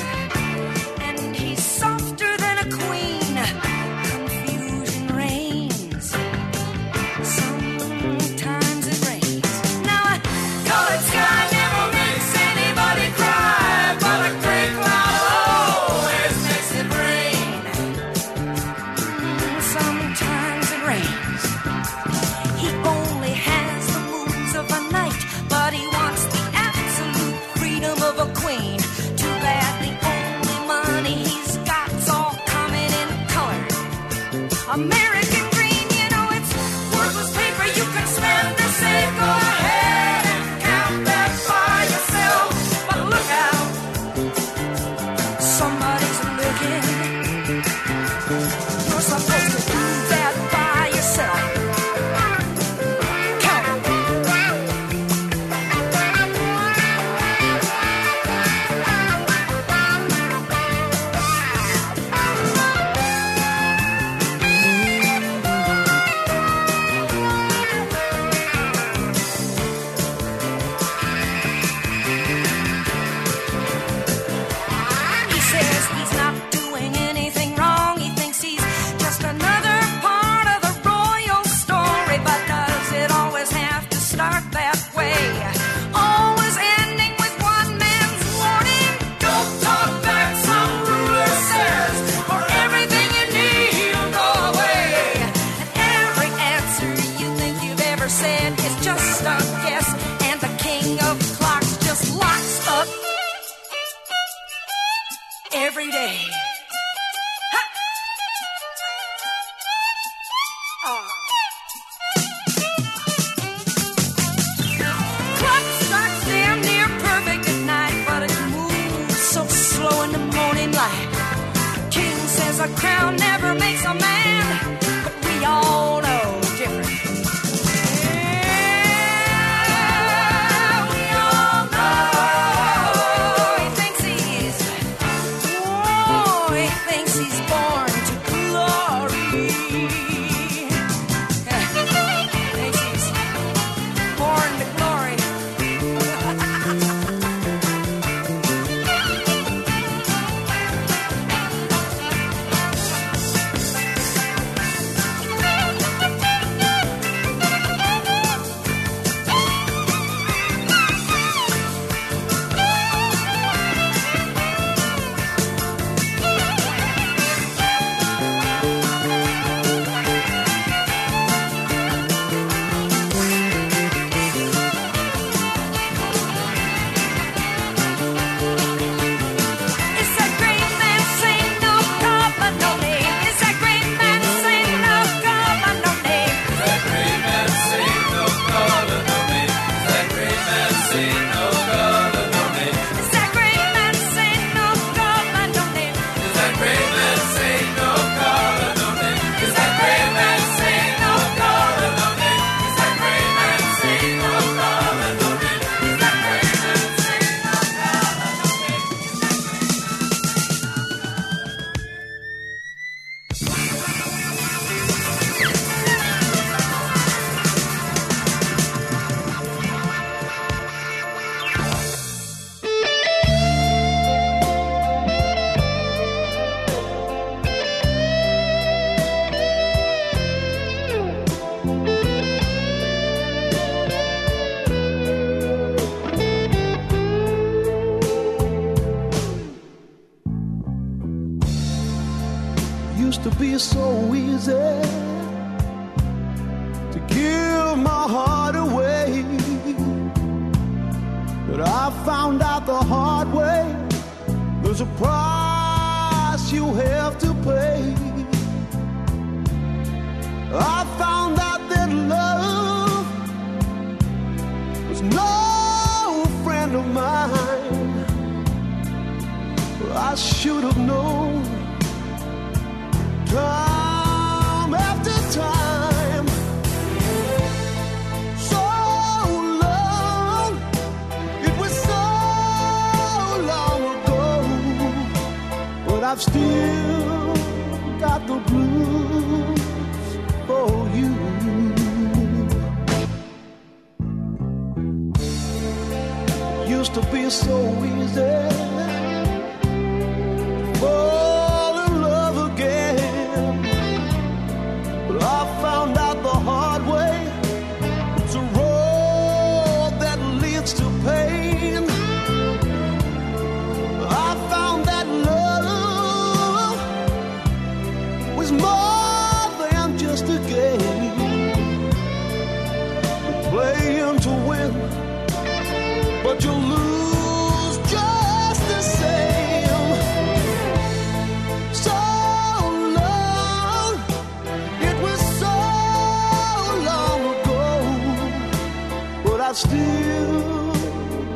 still 339.53 340.73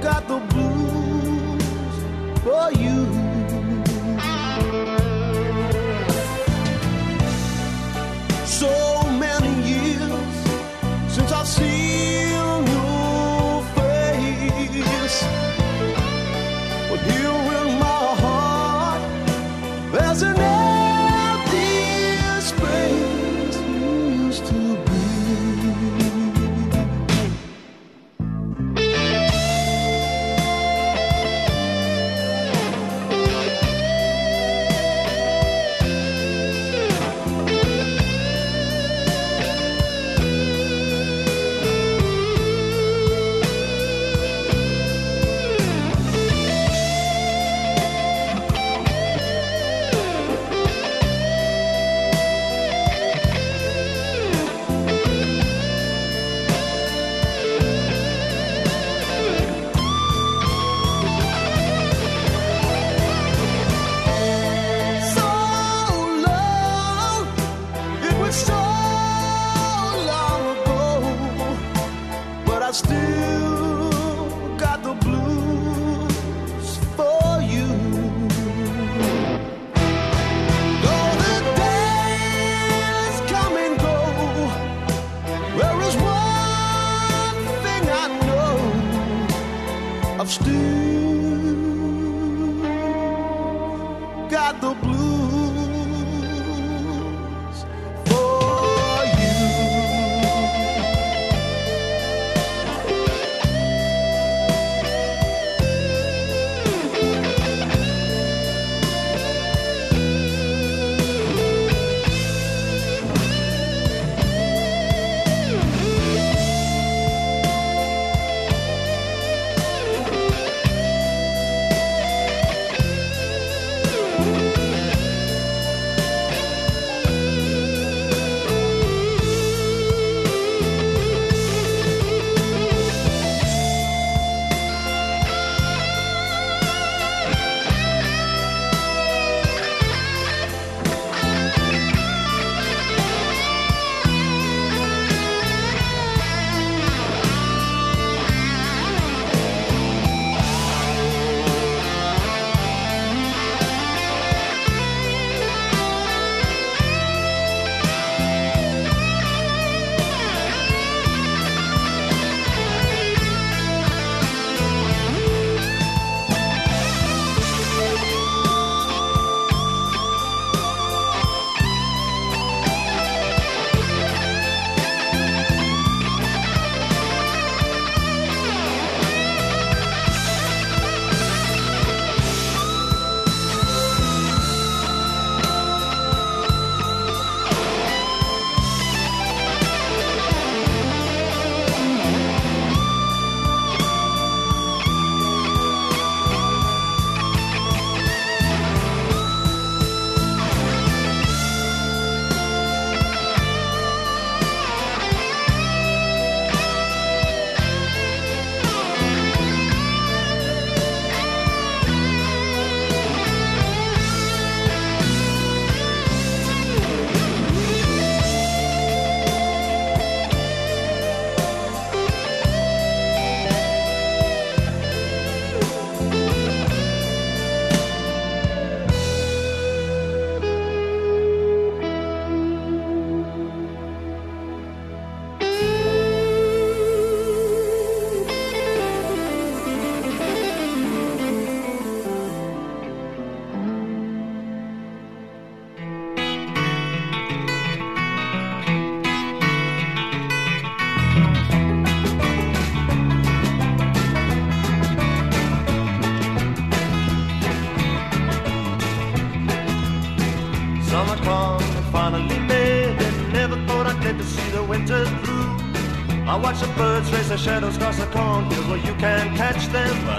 got 0.01 0.27
the 0.27 0.39
blues 0.49 1.63
for 2.43 2.71
you. 2.71 3.16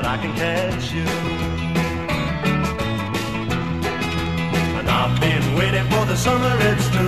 I 0.08 0.16
can 0.16 0.34
catch 0.34 0.90
you. 0.90 1.04
And 4.78 4.88
I've 4.88 5.20
been 5.20 5.54
waiting 5.54 5.84
for 5.92 6.06
the 6.06 6.16
summer, 6.16 6.54
it's 6.70 6.88
true, 6.94 7.07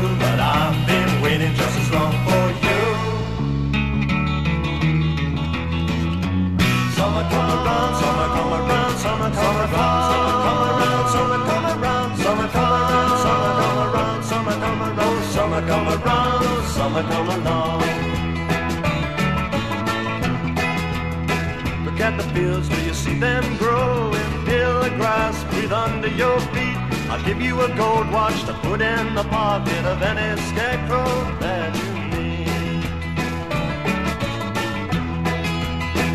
your 26.21 26.39
feet. 26.53 26.77
I'll 27.11 27.25
give 27.25 27.41
you 27.41 27.55
a 27.63 27.69
gold 27.83 28.09
watch 28.13 28.39
to 28.45 28.53
put 28.65 28.81
in 28.83 29.15
the 29.15 29.25
pocket 29.25 29.85
of 29.93 30.03
any 30.03 30.29
scarecrow 30.49 31.11
that 31.45 31.71
you 31.81 31.93
need. 32.15 32.85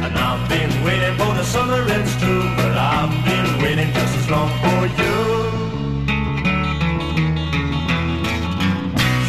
And 0.05 0.13
I've 0.27 0.43
been 0.47 0.73
waiting 0.85 1.15
for 1.17 1.31
the 1.39 1.45
summer, 1.55 1.81
it's 1.97 2.15
true, 2.21 2.45
but 2.59 2.73
I've 2.93 3.15
been 3.29 3.49
waiting 3.63 3.89
just 3.97 4.13
as 4.21 4.27
long 4.29 4.51
for 4.63 4.81
you. 4.99 5.17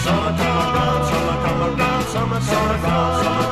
Summer 0.04 0.32
come 0.40 0.58
around, 0.66 1.02
summer 1.10 1.36
come 1.44 1.60
around, 1.68 2.04
summer 2.14 2.40
summer 2.50 2.78
come, 2.84 3.24
summer 3.24 3.45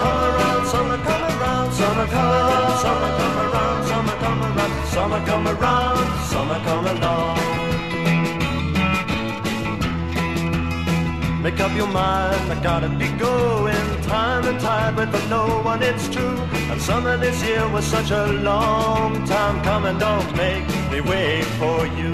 summer 2.11 2.11
come 2.13 2.29
around, 2.39 2.79
summer 2.83 3.09
come 3.19 3.39
around, 3.41 3.87
summer 3.87 4.17
come 4.19 4.43
around, 4.43 4.87
summer 4.87 5.21
come 5.25 5.49
around, 5.49 6.25
summer 6.27 6.61
come 6.65 6.87
along. 6.87 7.55
Make 11.43 11.61
up 11.61 11.77
your 11.77 11.89
mind, 11.89 12.53
I 12.53 12.59
gotta 12.63 12.89
be 12.89 13.09
going. 13.19 14.03
Time 14.03 14.45
and 14.47 14.59
tide 14.61 14.97
wait 14.97 15.11
for 15.11 15.29
no 15.29 15.61
one, 15.63 15.83
it's 15.83 16.09
true. 16.09 16.39
And 16.71 16.81
summer 16.81 17.17
this 17.19 17.43
year 17.45 17.69
was 17.69 17.85
such 17.85 18.11
a 18.11 18.27
long 18.27 19.27
time 19.27 19.63
coming. 19.63 19.99
Don't 19.99 20.31
make 20.37 20.67
me 20.91 21.01
wait 21.03 21.45
for 21.61 21.87
you. 21.99 22.13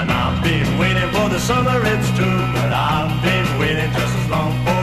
And 0.00 0.10
I've 0.10 0.42
been 0.42 0.78
waiting 0.78 1.10
for 1.10 1.28
the 1.28 1.38
summer, 1.38 1.78
it's 1.92 2.10
true. 2.18 2.40
But 2.56 2.72
I've 2.72 3.22
been 3.22 3.58
waiting 3.60 3.90
just 3.92 4.14
as 4.20 4.30
long 4.30 4.52
for 4.64 4.73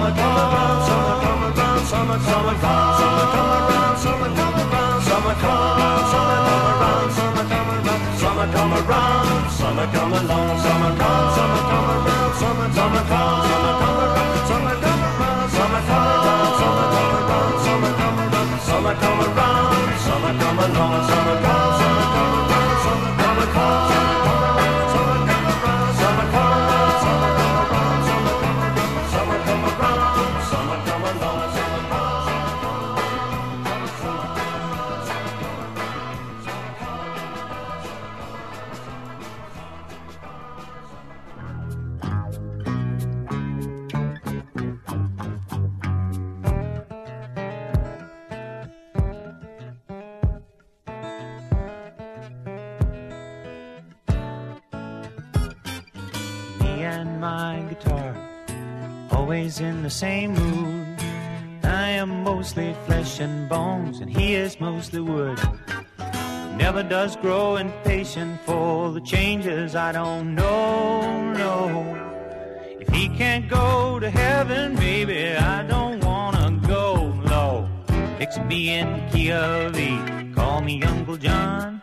Summer 0.00 0.16
come 0.16 0.32
around, 0.32 0.80
summer 0.88 1.20
come 1.20 1.44
around, 1.44 1.84
summer 1.84 2.16
come 2.16 2.48
around, 2.48 2.96
summer 2.96 3.20
come 3.20 3.52
around, 3.60 4.00
summer 4.00 4.32
come 4.32 4.72
around, 4.72 5.02
summer 5.04 5.34
come 5.36 5.60
around, 5.60 6.00
summer 6.00 6.24
come 6.24 6.80
around, 6.80 7.10
summer 7.12 7.44
come 7.44 7.68
around, 7.68 8.16
summer 8.16 8.48
come 8.48 8.72
around, 8.72 9.50
Summer 9.50 9.86
come 9.92 10.12
along, 10.16 10.58
summer 10.58 10.96
come, 10.96 11.34
summer 11.36 11.62
come 11.68 11.90
around, 11.92 12.32
summer, 12.40 12.68
summer 12.72 13.04
come, 13.10 13.44
summer 13.44 13.74
come 13.80 14.00
around, 14.00 14.48
summer 14.48 14.76
come 14.80 15.04
around, 15.04 15.50
summer 15.52 15.82
come 15.84 16.00
around, 16.00 16.56
summer 16.56 16.80
come 16.80 17.08
around, 17.10 17.60
summer 17.60 17.92
come 18.00 18.18
around, 18.24 18.60
summer 18.64 18.94
come 18.96 19.20
around, 19.20 19.98
summer 20.00 20.32
come 20.40 20.58
along, 20.64 21.08
summer 21.08 21.40
come, 21.44 21.59
in 59.60 59.82
the 59.82 59.90
same 59.90 60.34
mood. 60.34 60.98
I 61.62 61.88
am 61.90 62.22
mostly 62.22 62.74
flesh 62.86 63.20
and 63.20 63.48
bones, 63.48 64.00
and 64.00 64.10
he 64.10 64.34
is 64.34 64.58
mostly 64.60 65.00
wood. 65.00 65.38
Never 66.56 66.82
does 66.82 67.16
grow 67.16 67.56
impatient 67.56 68.40
for 68.42 68.90
the 68.92 69.00
changes 69.00 69.74
I 69.74 69.92
don't 69.92 70.34
know, 70.34 71.32
no. 71.32 71.58
If 72.80 72.88
he 72.88 73.08
can't 73.08 73.48
go 73.48 73.98
to 74.00 74.10
heaven, 74.10 74.76
baby, 74.76 75.36
I 75.36 75.62
don't 75.62 76.04
wanna 76.04 76.60
go 76.66 77.14
low. 77.24 77.68
Fix 78.18 78.38
me 78.38 78.78
in 78.78 79.00
call 80.34 80.60
me 80.66 80.82
Uncle 80.82 81.16
John. 81.16 81.82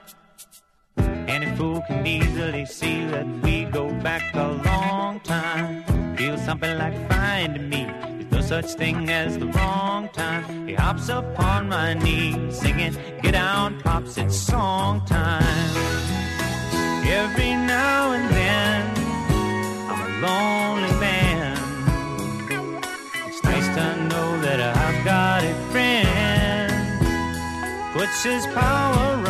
Any 1.38 1.56
fool 1.56 1.84
can 1.86 2.08
easily 2.08 2.66
see 2.66 3.06
that 3.06 3.28
we 3.44 3.66
go 3.66 3.94
back 4.02 4.34
a 4.34 4.48
long 4.66 5.20
time. 5.20 5.84
Feels 6.16 6.44
something 6.44 6.76
like 6.80 6.96
finding 7.12 7.70
me. 7.70 7.86
There's 8.18 8.32
no 8.32 8.42
such 8.42 8.74
thing 8.74 9.12
as 9.12 9.38
the 9.38 9.46
wrong 9.46 10.10
time. 10.14 10.68
He 10.68 10.74
hops 10.74 11.10
upon 11.10 11.70
my 11.70 11.94
knee, 11.94 12.50
singing, 12.50 12.96
Get 13.22 13.34
down, 13.34 13.80
pops, 13.82 14.18
it's 14.18 14.36
song 14.36 15.06
time. 15.06 15.70
Every 17.06 17.54
now 17.54 18.14
and 18.14 18.28
then, 18.34 18.82
I'm 19.92 20.02
a 20.08 20.10
lonely 20.26 20.94
man. 21.00 21.56
It's 23.28 23.44
nice 23.44 23.68
to 23.76 23.96
know 24.10 24.42
that 24.42 24.60
I've 24.60 25.06
got 25.06 25.44
a 25.44 25.54
friend. 25.70 26.74
Puts 27.94 28.24
his 28.24 28.48
power 28.48 29.27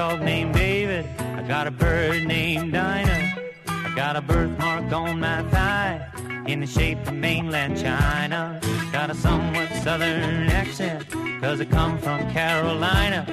dog 0.00 0.22
named 0.22 0.54
David. 0.54 1.04
I 1.18 1.42
got 1.42 1.66
a 1.66 1.70
bird 1.70 2.24
named 2.24 2.72
Dinah. 2.72 3.34
I 3.66 3.92
got 3.94 4.16
a 4.16 4.22
birthmark 4.22 4.90
on 4.90 5.20
my 5.20 5.42
thigh 5.50 6.00
in 6.46 6.60
the 6.60 6.66
shape 6.66 7.06
of 7.06 7.12
mainland 7.12 7.78
China. 7.78 8.58
Got 8.92 9.10
a 9.10 9.14
somewhat 9.14 9.68
southern 9.84 10.48
accent, 10.48 11.06
cause 11.42 11.60
I 11.60 11.66
come 11.66 11.98
from 11.98 12.18
Carolina. 12.30 13.26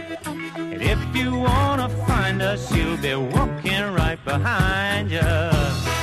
And 0.57 0.81
if 0.81 0.99
you 1.15 1.39
wanna 1.39 1.88
find 2.06 2.41
us, 2.41 2.69
you'll 2.76 2.98
be 2.98 3.15
walking 3.15 3.85
right 3.94 4.19
behind 4.26 5.10
you. 5.10 5.97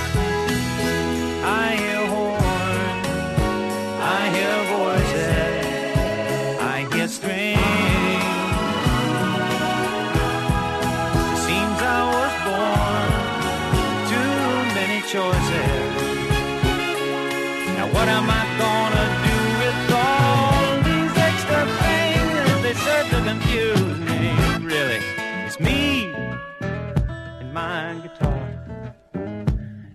My 27.55 27.94
guitar. 28.02 28.94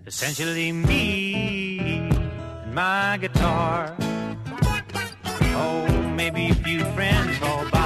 Essentially 0.06 0.72
me 0.72 2.08
and 2.64 2.74
my 2.74 3.18
guitar. 3.20 3.94
Oh, 5.62 5.86
maybe 6.16 6.48
a 6.48 6.54
few 6.54 6.80
friends 6.94 7.38
all 7.42 7.68
by 7.70 7.79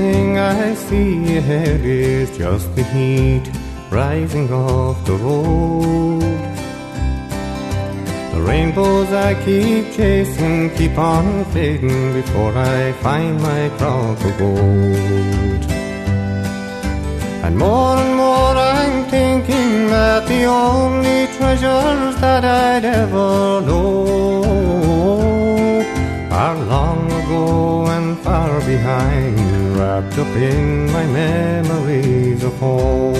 thing 0.00 0.38
I 0.38 0.72
see 0.86 1.36
ahead 1.36 1.82
is 1.84 2.28
just 2.42 2.66
the 2.74 2.84
heat 2.94 3.46
rising 3.90 4.48
off 4.50 4.96
the 5.04 5.16
road. 5.26 6.22
The 8.34 8.40
rainbows 8.50 9.10
I 9.28 9.30
keep 9.46 9.84
chasing 9.98 10.70
keep 10.78 10.96
on 10.96 11.44
fading 11.52 12.02
before 12.20 12.54
I 12.56 12.92
find 13.04 13.34
my 13.50 13.62
crop 13.76 14.18
of 14.28 14.32
gold. 14.42 15.62
And 17.44 17.54
more 17.64 17.96
and 18.04 18.14
more 18.22 18.54
I'm 18.76 18.96
thinking 19.16 19.70
that 19.96 20.22
the 20.32 20.42
only 20.68 21.20
treasures 21.36 22.14
that 22.24 22.42
I'd 22.66 22.86
ever 23.02 23.32
know 23.68 24.50
are 26.42 26.58
long 26.74 27.00
ago 27.20 27.44
and 27.96 28.08
far 28.24 28.52
behind, 28.72 29.49
wrapped 29.80 30.18
up 30.18 30.34
in 30.36 30.92
my 30.92 31.06
memories 31.06 32.44
of 32.44 32.54
home. 32.58 33.14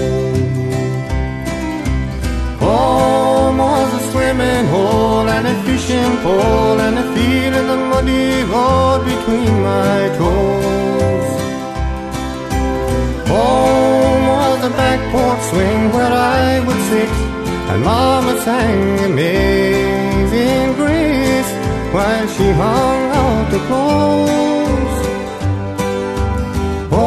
Home 2.65 3.57
was 3.57 3.89
a 3.99 4.01
swimming 4.11 4.65
hole 4.73 5.27
and 5.35 5.45
a 5.53 5.55
fishing 5.65 6.13
pole 6.25 6.79
and 6.85 6.95
I 7.01 7.05
feel 7.15 7.55
the 7.71 7.77
muddy 7.91 8.29
road 8.53 9.01
between 9.11 9.53
my 9.71 9.99
toes. 10.19 11.29
Home 13.33 14.23
was 14.33 14.55
the 14.65 14.71
back 14.81 14.99
porch 15.11 15.41
swing 15.49 15.81
where 15.95 16.15
I 16.43 16.59
would 16.65 16.81
sit 16.91 17.11
and 17.71 17.81
Mama 17.89 18.33
sang 18.45 18.83
Amazing 19.11 20.67
Grace 20.79 21.51
while 21.95 22.27
she 22.35 22.47
hung 22.61 23.01
out 23.21 23.45
the 23.53 23.61
clothes. 23.67 24.60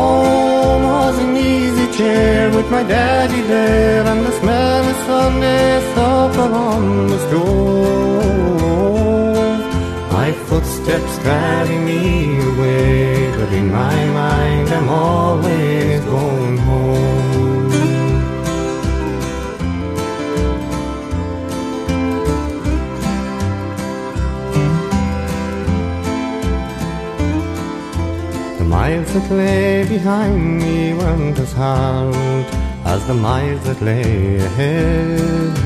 Home 0.04 0.84
was 0.96 1.16
an 1.26 1.34
easy 1.36 1.86
chair 1.98 2.50
with 2.56 2.68
my 2.76 2.82
daddy 2.94 3.42
there 3.54 4.04
and 4.12 4.20
the 4.28 4.34
smell 4.40 4.84
of 4.92 4.98
Sunday 5.10 5.68
supper 5.94 6.48
on 6.70 6.82
the 7.12 7.18
stove. 7.26 8.54
My 10.16 10.28
footsteps 10.48 11.14
carry 11.28 11.78
me 11.90 12.00
away, 12.50 13.30
but 13.38 13.50
in 13.60 13.66
my 13.82 13.98
mind 14.20 14.68
I'm 14.76 14.88
always 14.88 16.00
going 16.12 16.33
that 29.14 29.30
lay 29.30 29.86
behind 29.88 30.58
me 30.58 30.92
weren't 30.92 31.38
as 31.38 31.52
hard 31.52 32.44
as 32.84 33.06
the 33.06 33.14
miles 33.14 33.62
that 33.64 33.80
lay 33.80 34.38
ahead. 34.38 35.56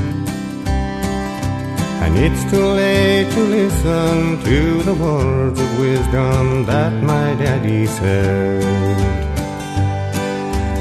And 2.04 2.12
it's 2.26 2.44
too 2.50 2.66
late 2.82 3.30
to 3.36 3.40
listen 3.58 4.42
to 4.48 4.82
the 4.88 4.94
words 4.94 5.58
of 5.58 5.78
wisdom 5.80 6.66
that 6.66 6.92
my 7.02 7.34
daddy 7.42 7.86
said. 7.86 8.64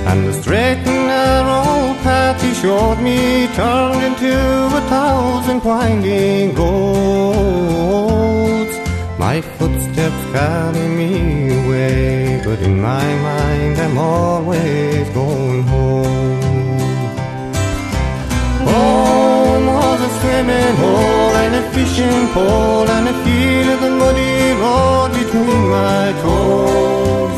And 0.09 0.19
the 0.27 0.33
straight 0.41 0.81
and 0.91 1.07
narrow 1.15 1.95
path 2.03 2.41
he 2.41 2.53
showed 2.53 2.99
me 2.99 3.47
turned 3.55 4.03
into 4.09 4.33
a 4.81 4.83
thousand 4.93 5.63
winding 5.63 6.53
roads. 6.55 7.57
My 9.17 9.41
footsteps 9.57 10.16
carry 10.33 10.87
me 10.99 11.11
away, 11.59 12.41
but 12.43 12.59
in 12.61 12.81
my 12.81 13.07
mind 13.27 13.77
I'm 13.79 13.97
always 13.97 15.09
going 15.09 15.63
home. 15.63 16.41
Home 18.69 19.65
was 19.79 19.99
a 20.09 20.11
swimming 20.19 20.75
hole 20.83 21.35
and 21.43 21.53
a 21.61 21.63
fishing 21.71 22.27
pole 22.33 22.89
and 22.95 23.07
a 23.13 23.15
feel 23.23 23.67
of 23.73 23.79
the 23.85 23.91
muddy 24.01 24.39
road 24.61 25.09
between 25.21 25.63
my 25.77 26.05
toes. 26.23 27.37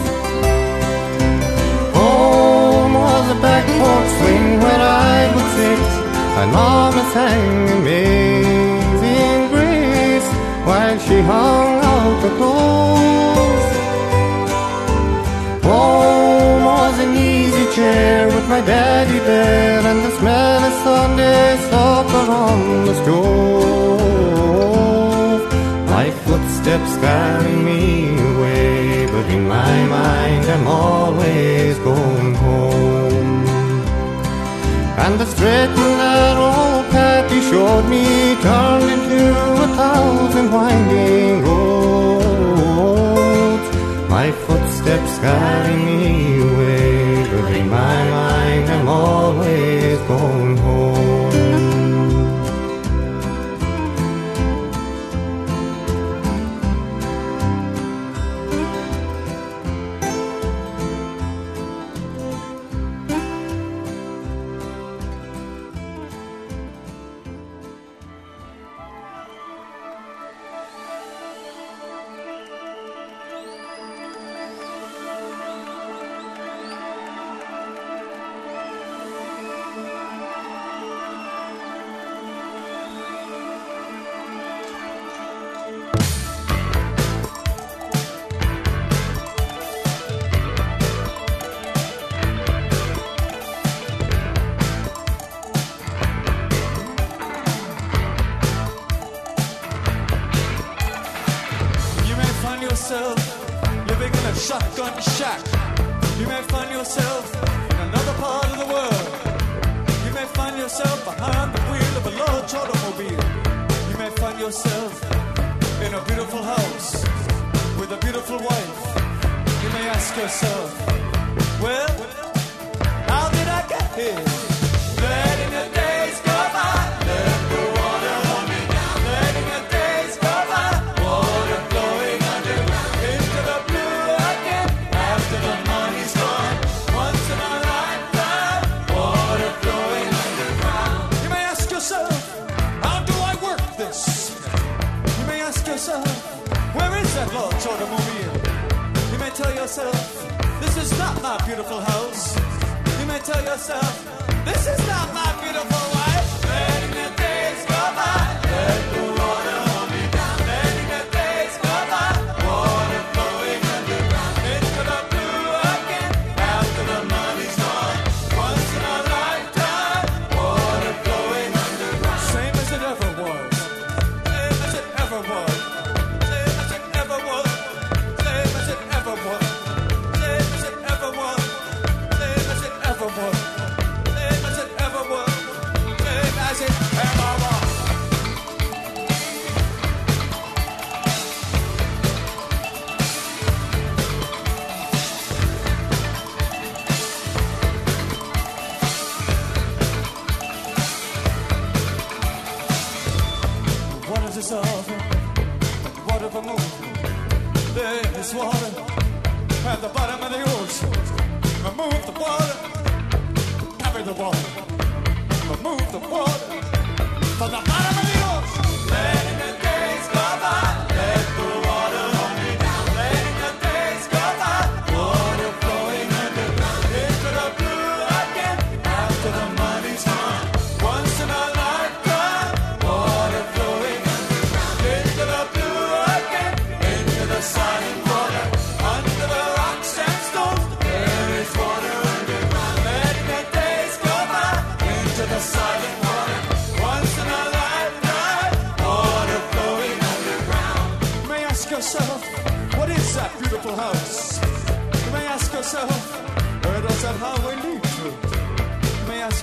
Home 1.98 2.94
was 2.94 3.26
a 3.36 3.40
back 3.46 3.66
porch 3.80 4.10
swing 4.18 4.48
where 4.64 4.84
I 5.14 5.20
would 5.34 5.50
sit 5.58 5.82
and 6.40 6.52
Mama 6.52 7.04
sang 7.14 7.70
Amazing 7.80 9.42
Grace 9.52 10.30
while 10.66 10.98
she 11.00 11.22
hung 11.22 11.79
the 12.24 12.32
clothes. 12.38 13.68
Home 15.70 16.64
was 16.72 16.96
an 17.06 17.12
easy 17.16 17.66
chair 17.76 18.28
with 18.28 18.46
my 18.54 18.62
daddy 18.62 19.20
there 19.32 19.82
and 19.92 20.00
the 20.06 20.12
smell 20.20 20.62
of 20.70 20.74
Sunday 20.88 21.58
supper 21.70 22.26
on 22.48 22.60
the 22.88 22.96
stove. 23.02 23.90
My 25.96 26.08
footsteps 26.26 26.92
carry 27.06 27.56
me 27.70 27.84
away, 28.32 29.08
but 29.14 29.26
in 29.36 29.44
my 29.48 29.76
mind 29.98 30.44
I'm 30.56 30.68
always 30.68 31.74
going 31.90 32.34
home. 32.46 33.00
And 35.04 35.14
the 35.20 35.28
straight 35.34 35.74
and 35.86 35.96
narrow 36.04 36.84
path 36.94 37.32
he 37.32 37.40
showed 37.50 37.86
me 37.94 38.06
turned 38.48 38.90
into 38.96 39.22
a 39.66 39.68
thousand 39.80 40.48
winding 40.52 41.42
roads. 41.44 41.89
Carry 45.22 45.76
me 45.76 46.29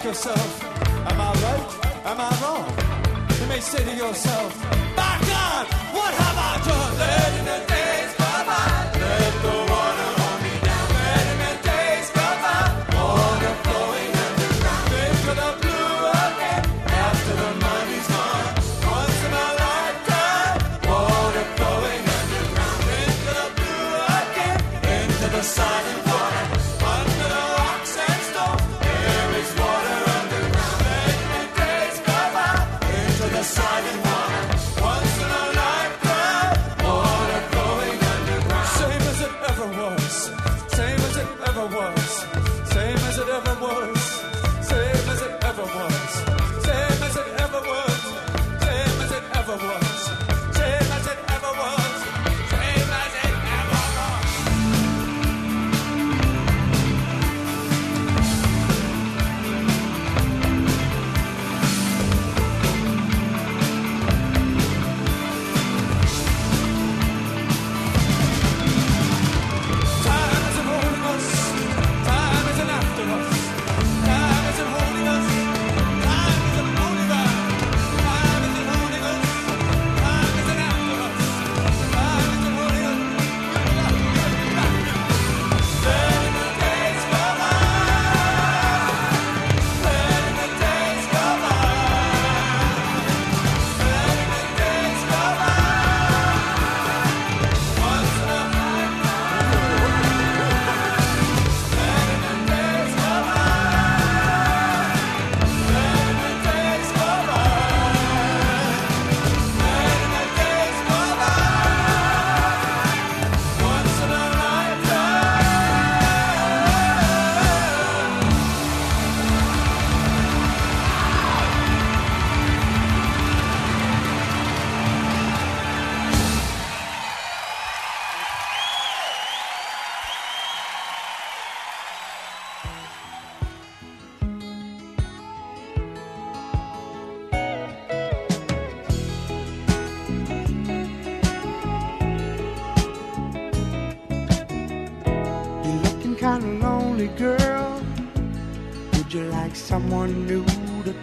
yourself, 0.06 0.62
am 1.10 1.20
I 1.20 1.32
right? 1.32 1.68
Am 2.06 2.20
I 2.20 2.30
wrong? 2.40 2.68
You 3.40 3.46
may 3.48 3.58
say 3.58 3.82
to 3.84 3.96
yourself, 3.96 4.54
by 4.94 5.18
God, 5.26 5.66
what 5.94 6.14
have 6.14 6.38
I 6.38 6.62
done? 6.64 7.85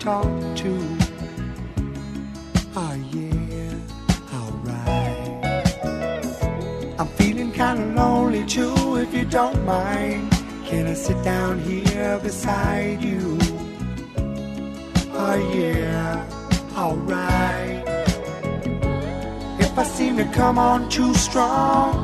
talk 0.03 0.25
to. 0.53 0.97
Oh 2.75 2.95
yeah, 3.13 3.73
alright. 4.35 5.45
I'm 6.99 7.07
feeling 7.19 7.53
kinda 7.53 7.85
lonely 7.95 8.45
too, 8.45 8.97
if 8.97 9.13
you 9.13 9.23
don't 9.23 9.63
mind. 9.65 10.29
Can 10.65 10.87
I 10.87 10.93
sit 10.93 11.23
down 11.23 11.59
here 11.59 12.19
beside 12.21 13.01
you? 13.01 13.37
Oh 15.13 15.39
yeah, 15.55 16.27
alright. 16.75 17.87
If 19.57 19.79
I 19.79 19.83
seem 19.85 20.17
to 20.17 20.25
come 20.33 20.57
on 20.59 20.89
too 20.89 21.13
strong, 21.13 21.95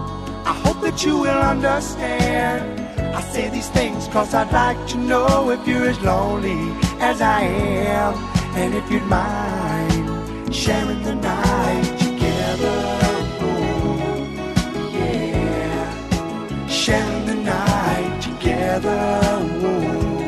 I 0.45 0.53
hope 0.63 0.79
that 0.83 1.03
you 1.03 1.17
will 1.17 1.41
understand. 1.53 2.79
I 3.13 3.21
say 3.33 3.49
these 3.49 3.67
things 3.67 4.07
cause 4.07 4.33
I'd 4.33 4.53
like 4.53 4.87
to 4.91 4.97
know 4.97 5.49
if 5.49 5.67
you're 5.67 5.89
as 5.89 5.99
lonely 5.99 6.88
as 6.99 7.21
I 7.21 7.41
am. 7.41 8.13
And 8.55 8.73
if 8.75 8.91
you'd 8.91 9.05
mind 9.05 10.53
sharing 10.53 11.01
the 11.03 11.15
night 11.15 11.97
together, 11.99 12.77
oh, 13.41 14.27
yeah. 14.93 16.67
Sharing 16.67 17.25
the 17.25 17.35
night 17.35 18.21
together, 18.21 18.99
oh, 19.61 20.19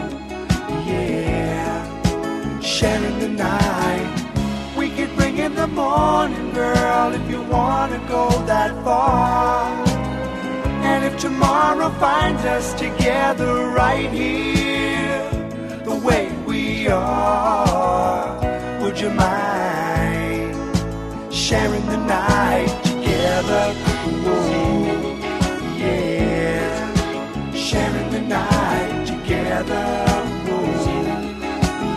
yeah. 0.88 2.60
Sharing 2.61 3.19
the 3.19 3.30
night. 3.30 4.76
We 4.77 4.89
could 4.91 5.15
bring 5.15 5.38
in 5.38 5.56
the 5.56 5.68
morning, 5.68 6.53
girl, 6.53 7.14
if 7.14 7.30
you 7.30 7.41
wanna 7.43 7.99
go 8.07 8.30
that 8.45 8.72
far. 8.84 9.69
And 10.84 11.03
if 11.03 11.19
tomorrow 11.19 11.89
finds 11.99 12.43
us 12.45 12.73
together 12.73 13.69
right 13.69 14.10
here 14.11 14.70
would 18.82 18.99
you 18.99 19.12
mind 19.12 20.56
sharing 21.32 21.86
the 21.86 21.98
night 21.98 22.84
together? 22.84 23.74
Yeah, 25.78 27.53
sharing 27.53 28.10
the 28.10 28.22
night 28.22 29.06
together. 29.06 29.86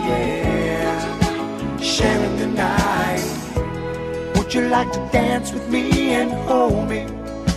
Yeah, 0.07 1.79
sharing 1.79 2.37
the 2.37 2.47
night. 2.47 3.25
Would 4.35 4.53
you 4.53 4.67
like 4.69 4.91
to 4.91 5.09
dance 5.11 5.51
with 5.51 5.67
me 5.67 6.11
and 6.13 6.31
hold 6.47 6.87
me? 6.87 7.07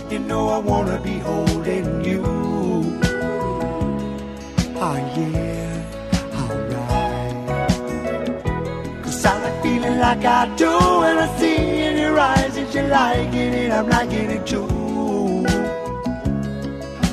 You 0.09 0.17
know 0.17 0.49
I 0.49 0.57
wanna 0.57 0.99
be 0.99 1.19
holding 1.19 2.03
you. 2.03 2.48
like 9.99 10.23
I 10.23 10.55
do 10.55 10.71
when 11.01 11.17
I 11.17 11.27
see 11.37 11.57
in 11.87 11.97
your 11.97 12.17
eyes 12.17 12.55
that 12.55 12.73
you're 12.73 12.87
liking 12.87 13.53
it, 13.53 13.71
I'm 13.71 13.89
liking 13.89 14.29
it 14.31 14.47
too. 14.47 14.67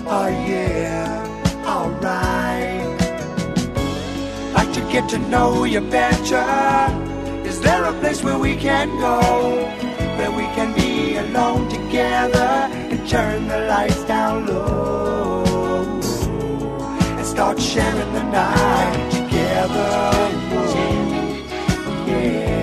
Oh 0.08 0.28
yeah, 0.50 1.64
alright. 1.66 2.86
Like 4.54 4.72
to 4.74 4.80
get 4.92 5.08
to 5.10 5.18
know 5.18 5.64
you 5.64 5.80
better. 5.80 6.46
Is 7.44 7.60
there 7.60 7.84
a 7.84 7.92
place 8.00 8.22
where 8.22 8.38
we 8.38 8.56
can 8.56 8.88
go? 9.00 9.20
Where 10.18 10.30
we 10.30 10.44
can 10.56 10.72
be 10.74 11.16
alone 11.16 11.68
together 11.68 12.50
and 12.90 13.08
turn 13.08 13.48
the 13.48 13.60
lights 13.66 14.04
down 14.04 14.46
low 14.46 15.44
and 17.18 17.26
start 17.26 17.60
sharing 17.60 18.12
the 18.12 18.22
night 18.22 19.10
together. 19.10 20.12
Yeah. 22.06 22.55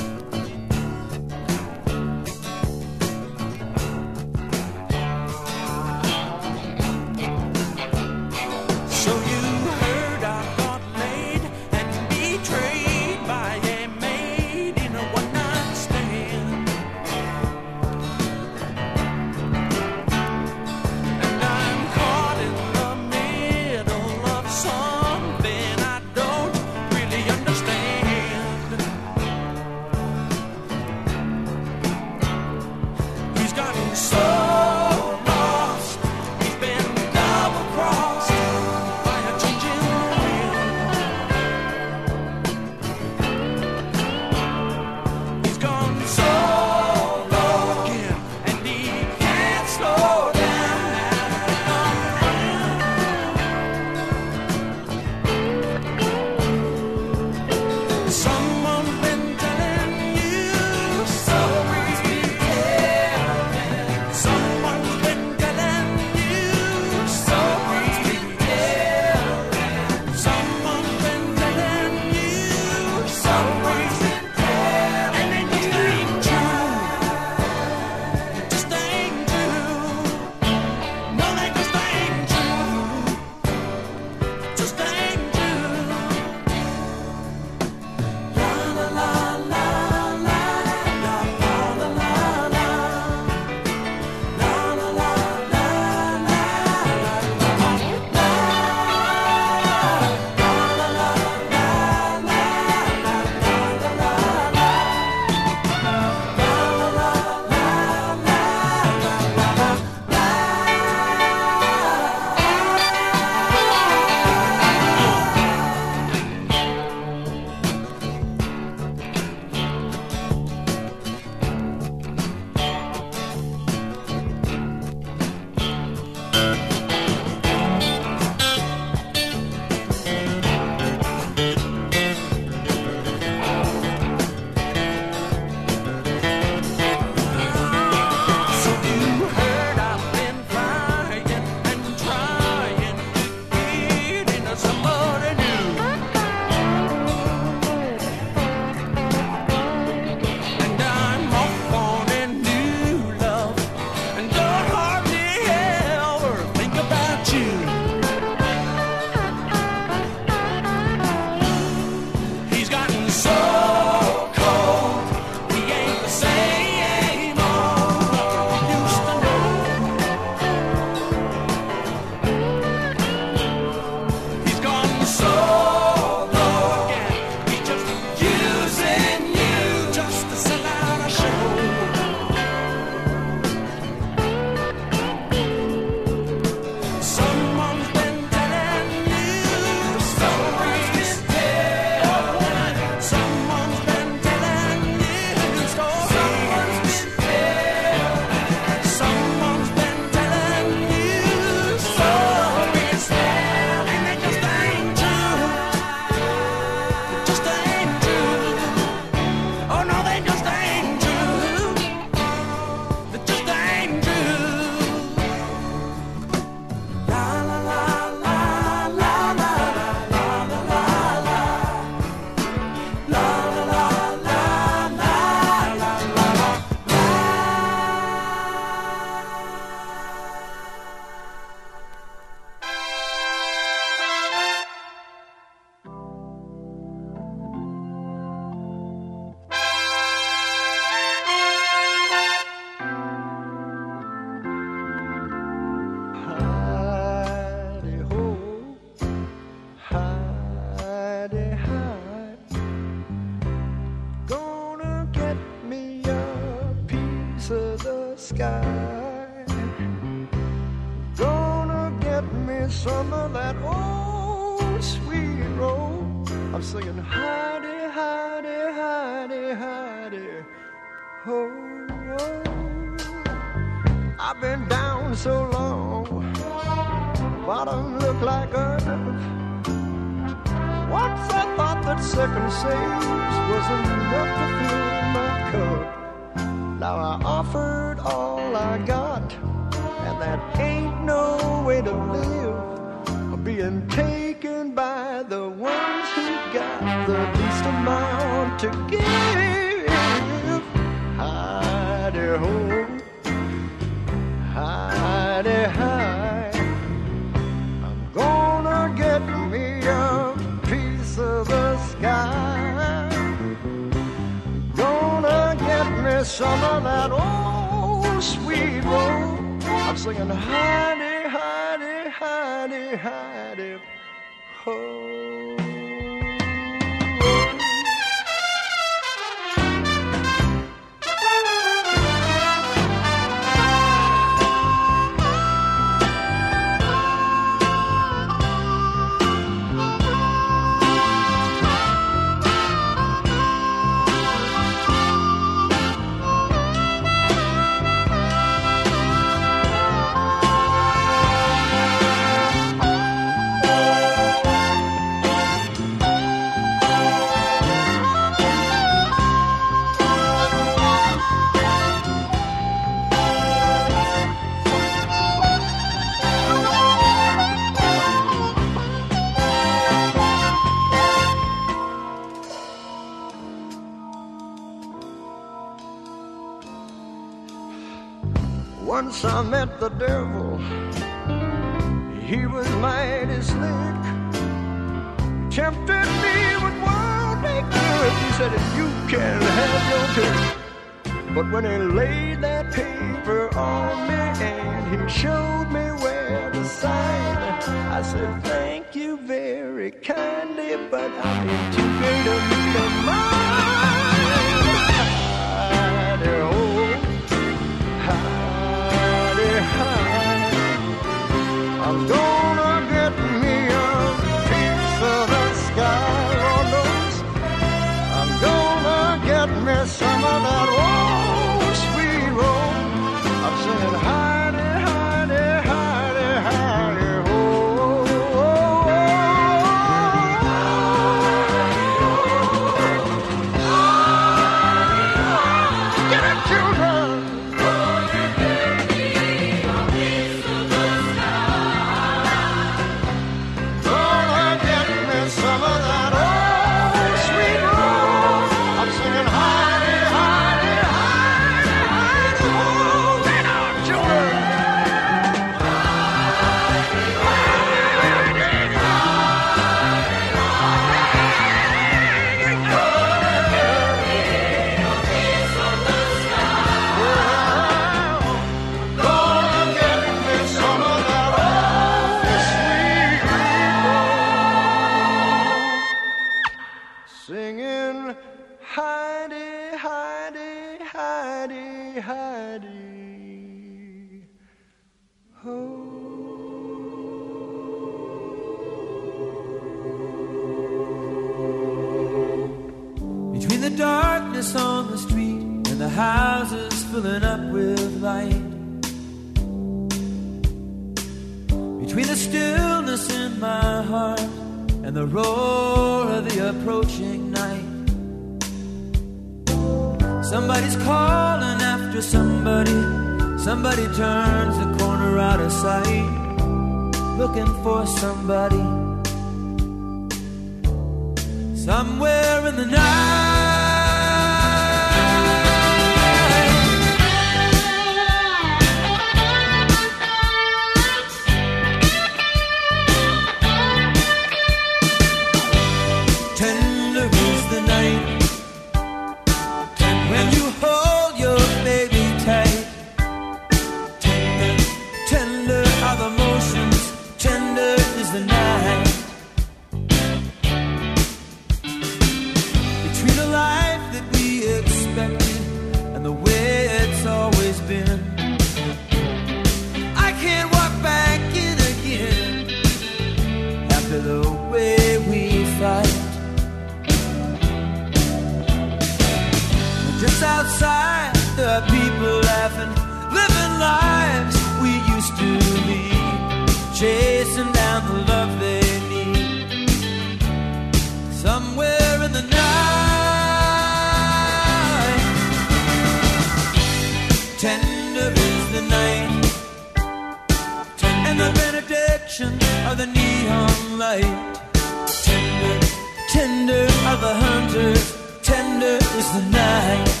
The 597.01 597.13
hunters, 597.15 597.97
tender 598.21 598.77
is 598.77 599.11
the 599.13 599.23
night. 599.31 600.00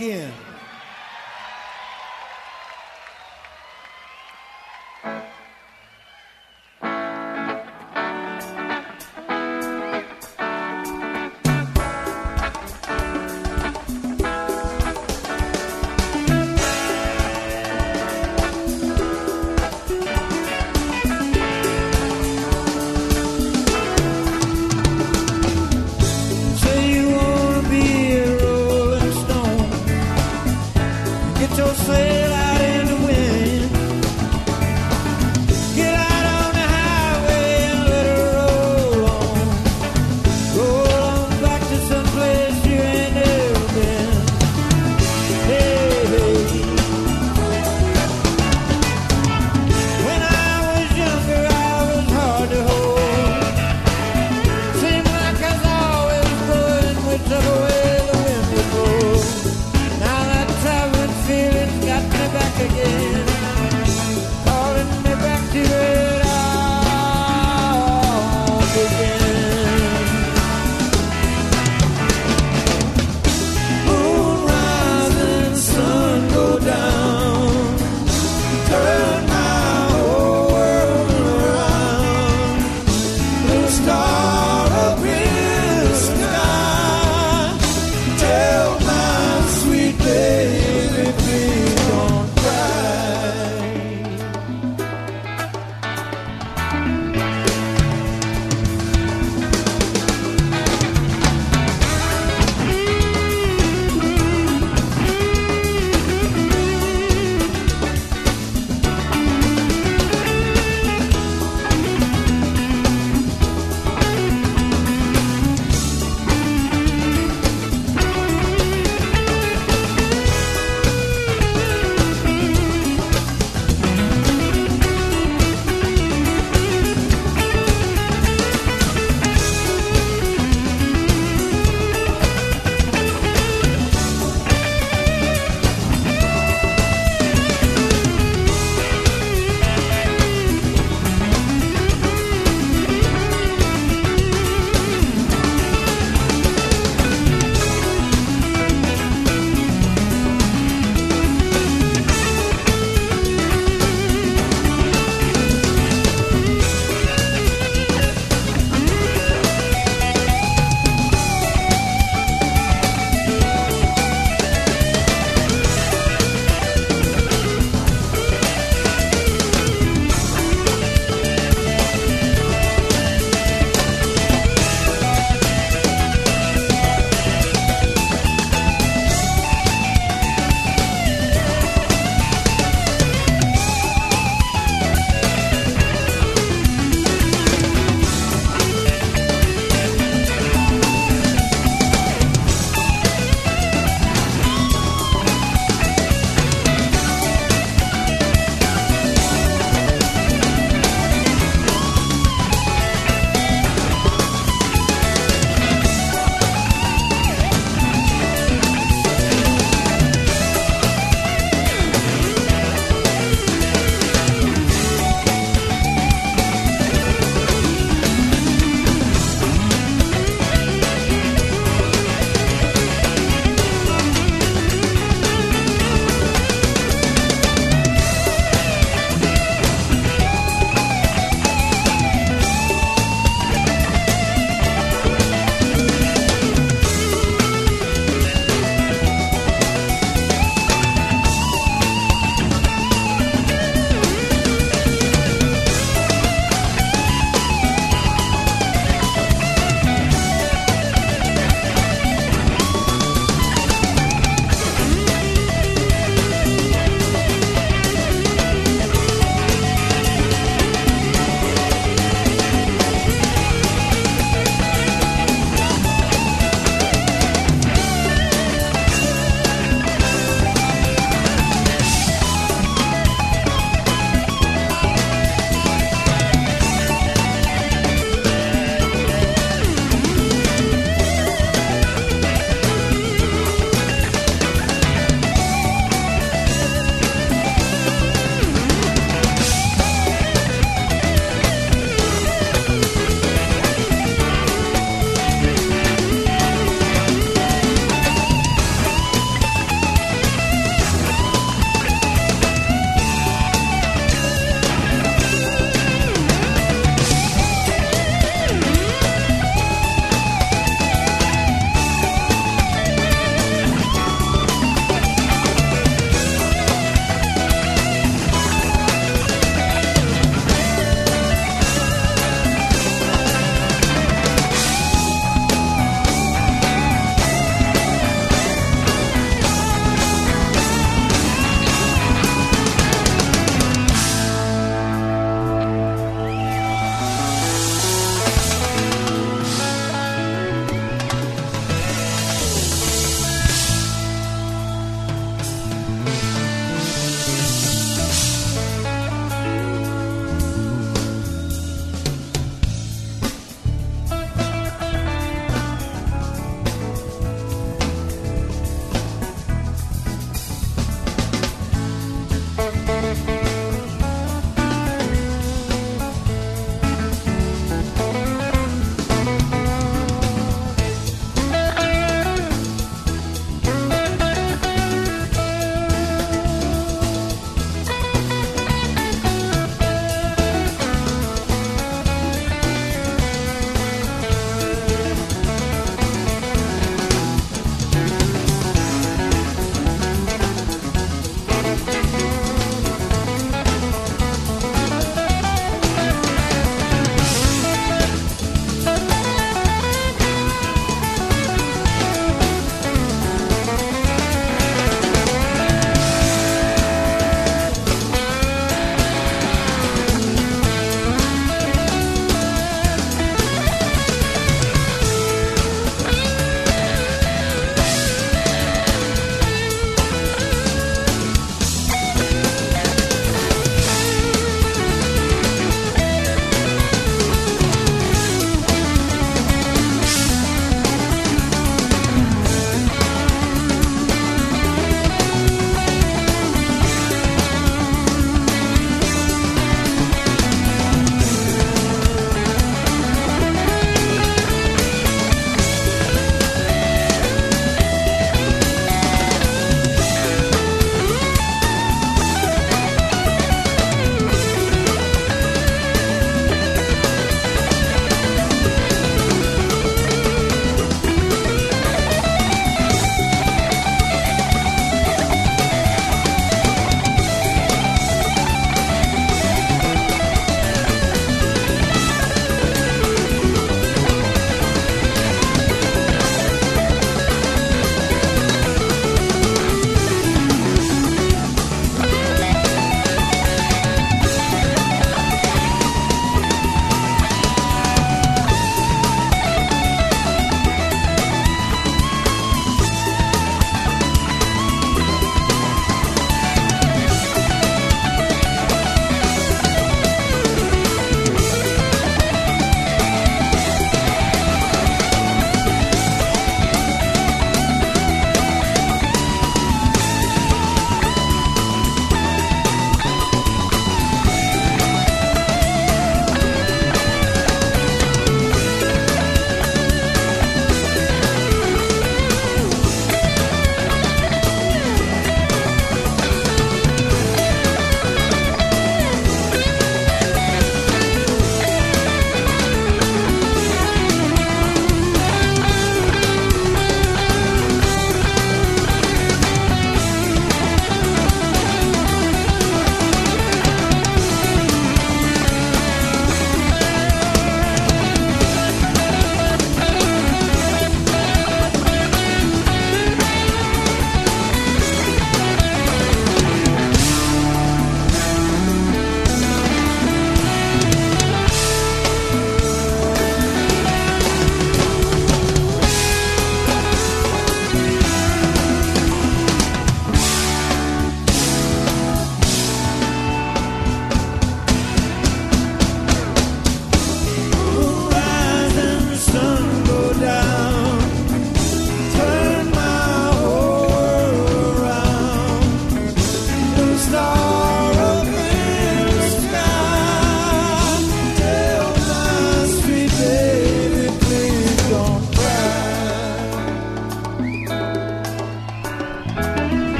All 0.00 0.37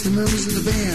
the 0.00 0.08
members 0.08 0.46
of 0.46 0.64
the 0.64 0.70
band 0.70 0.91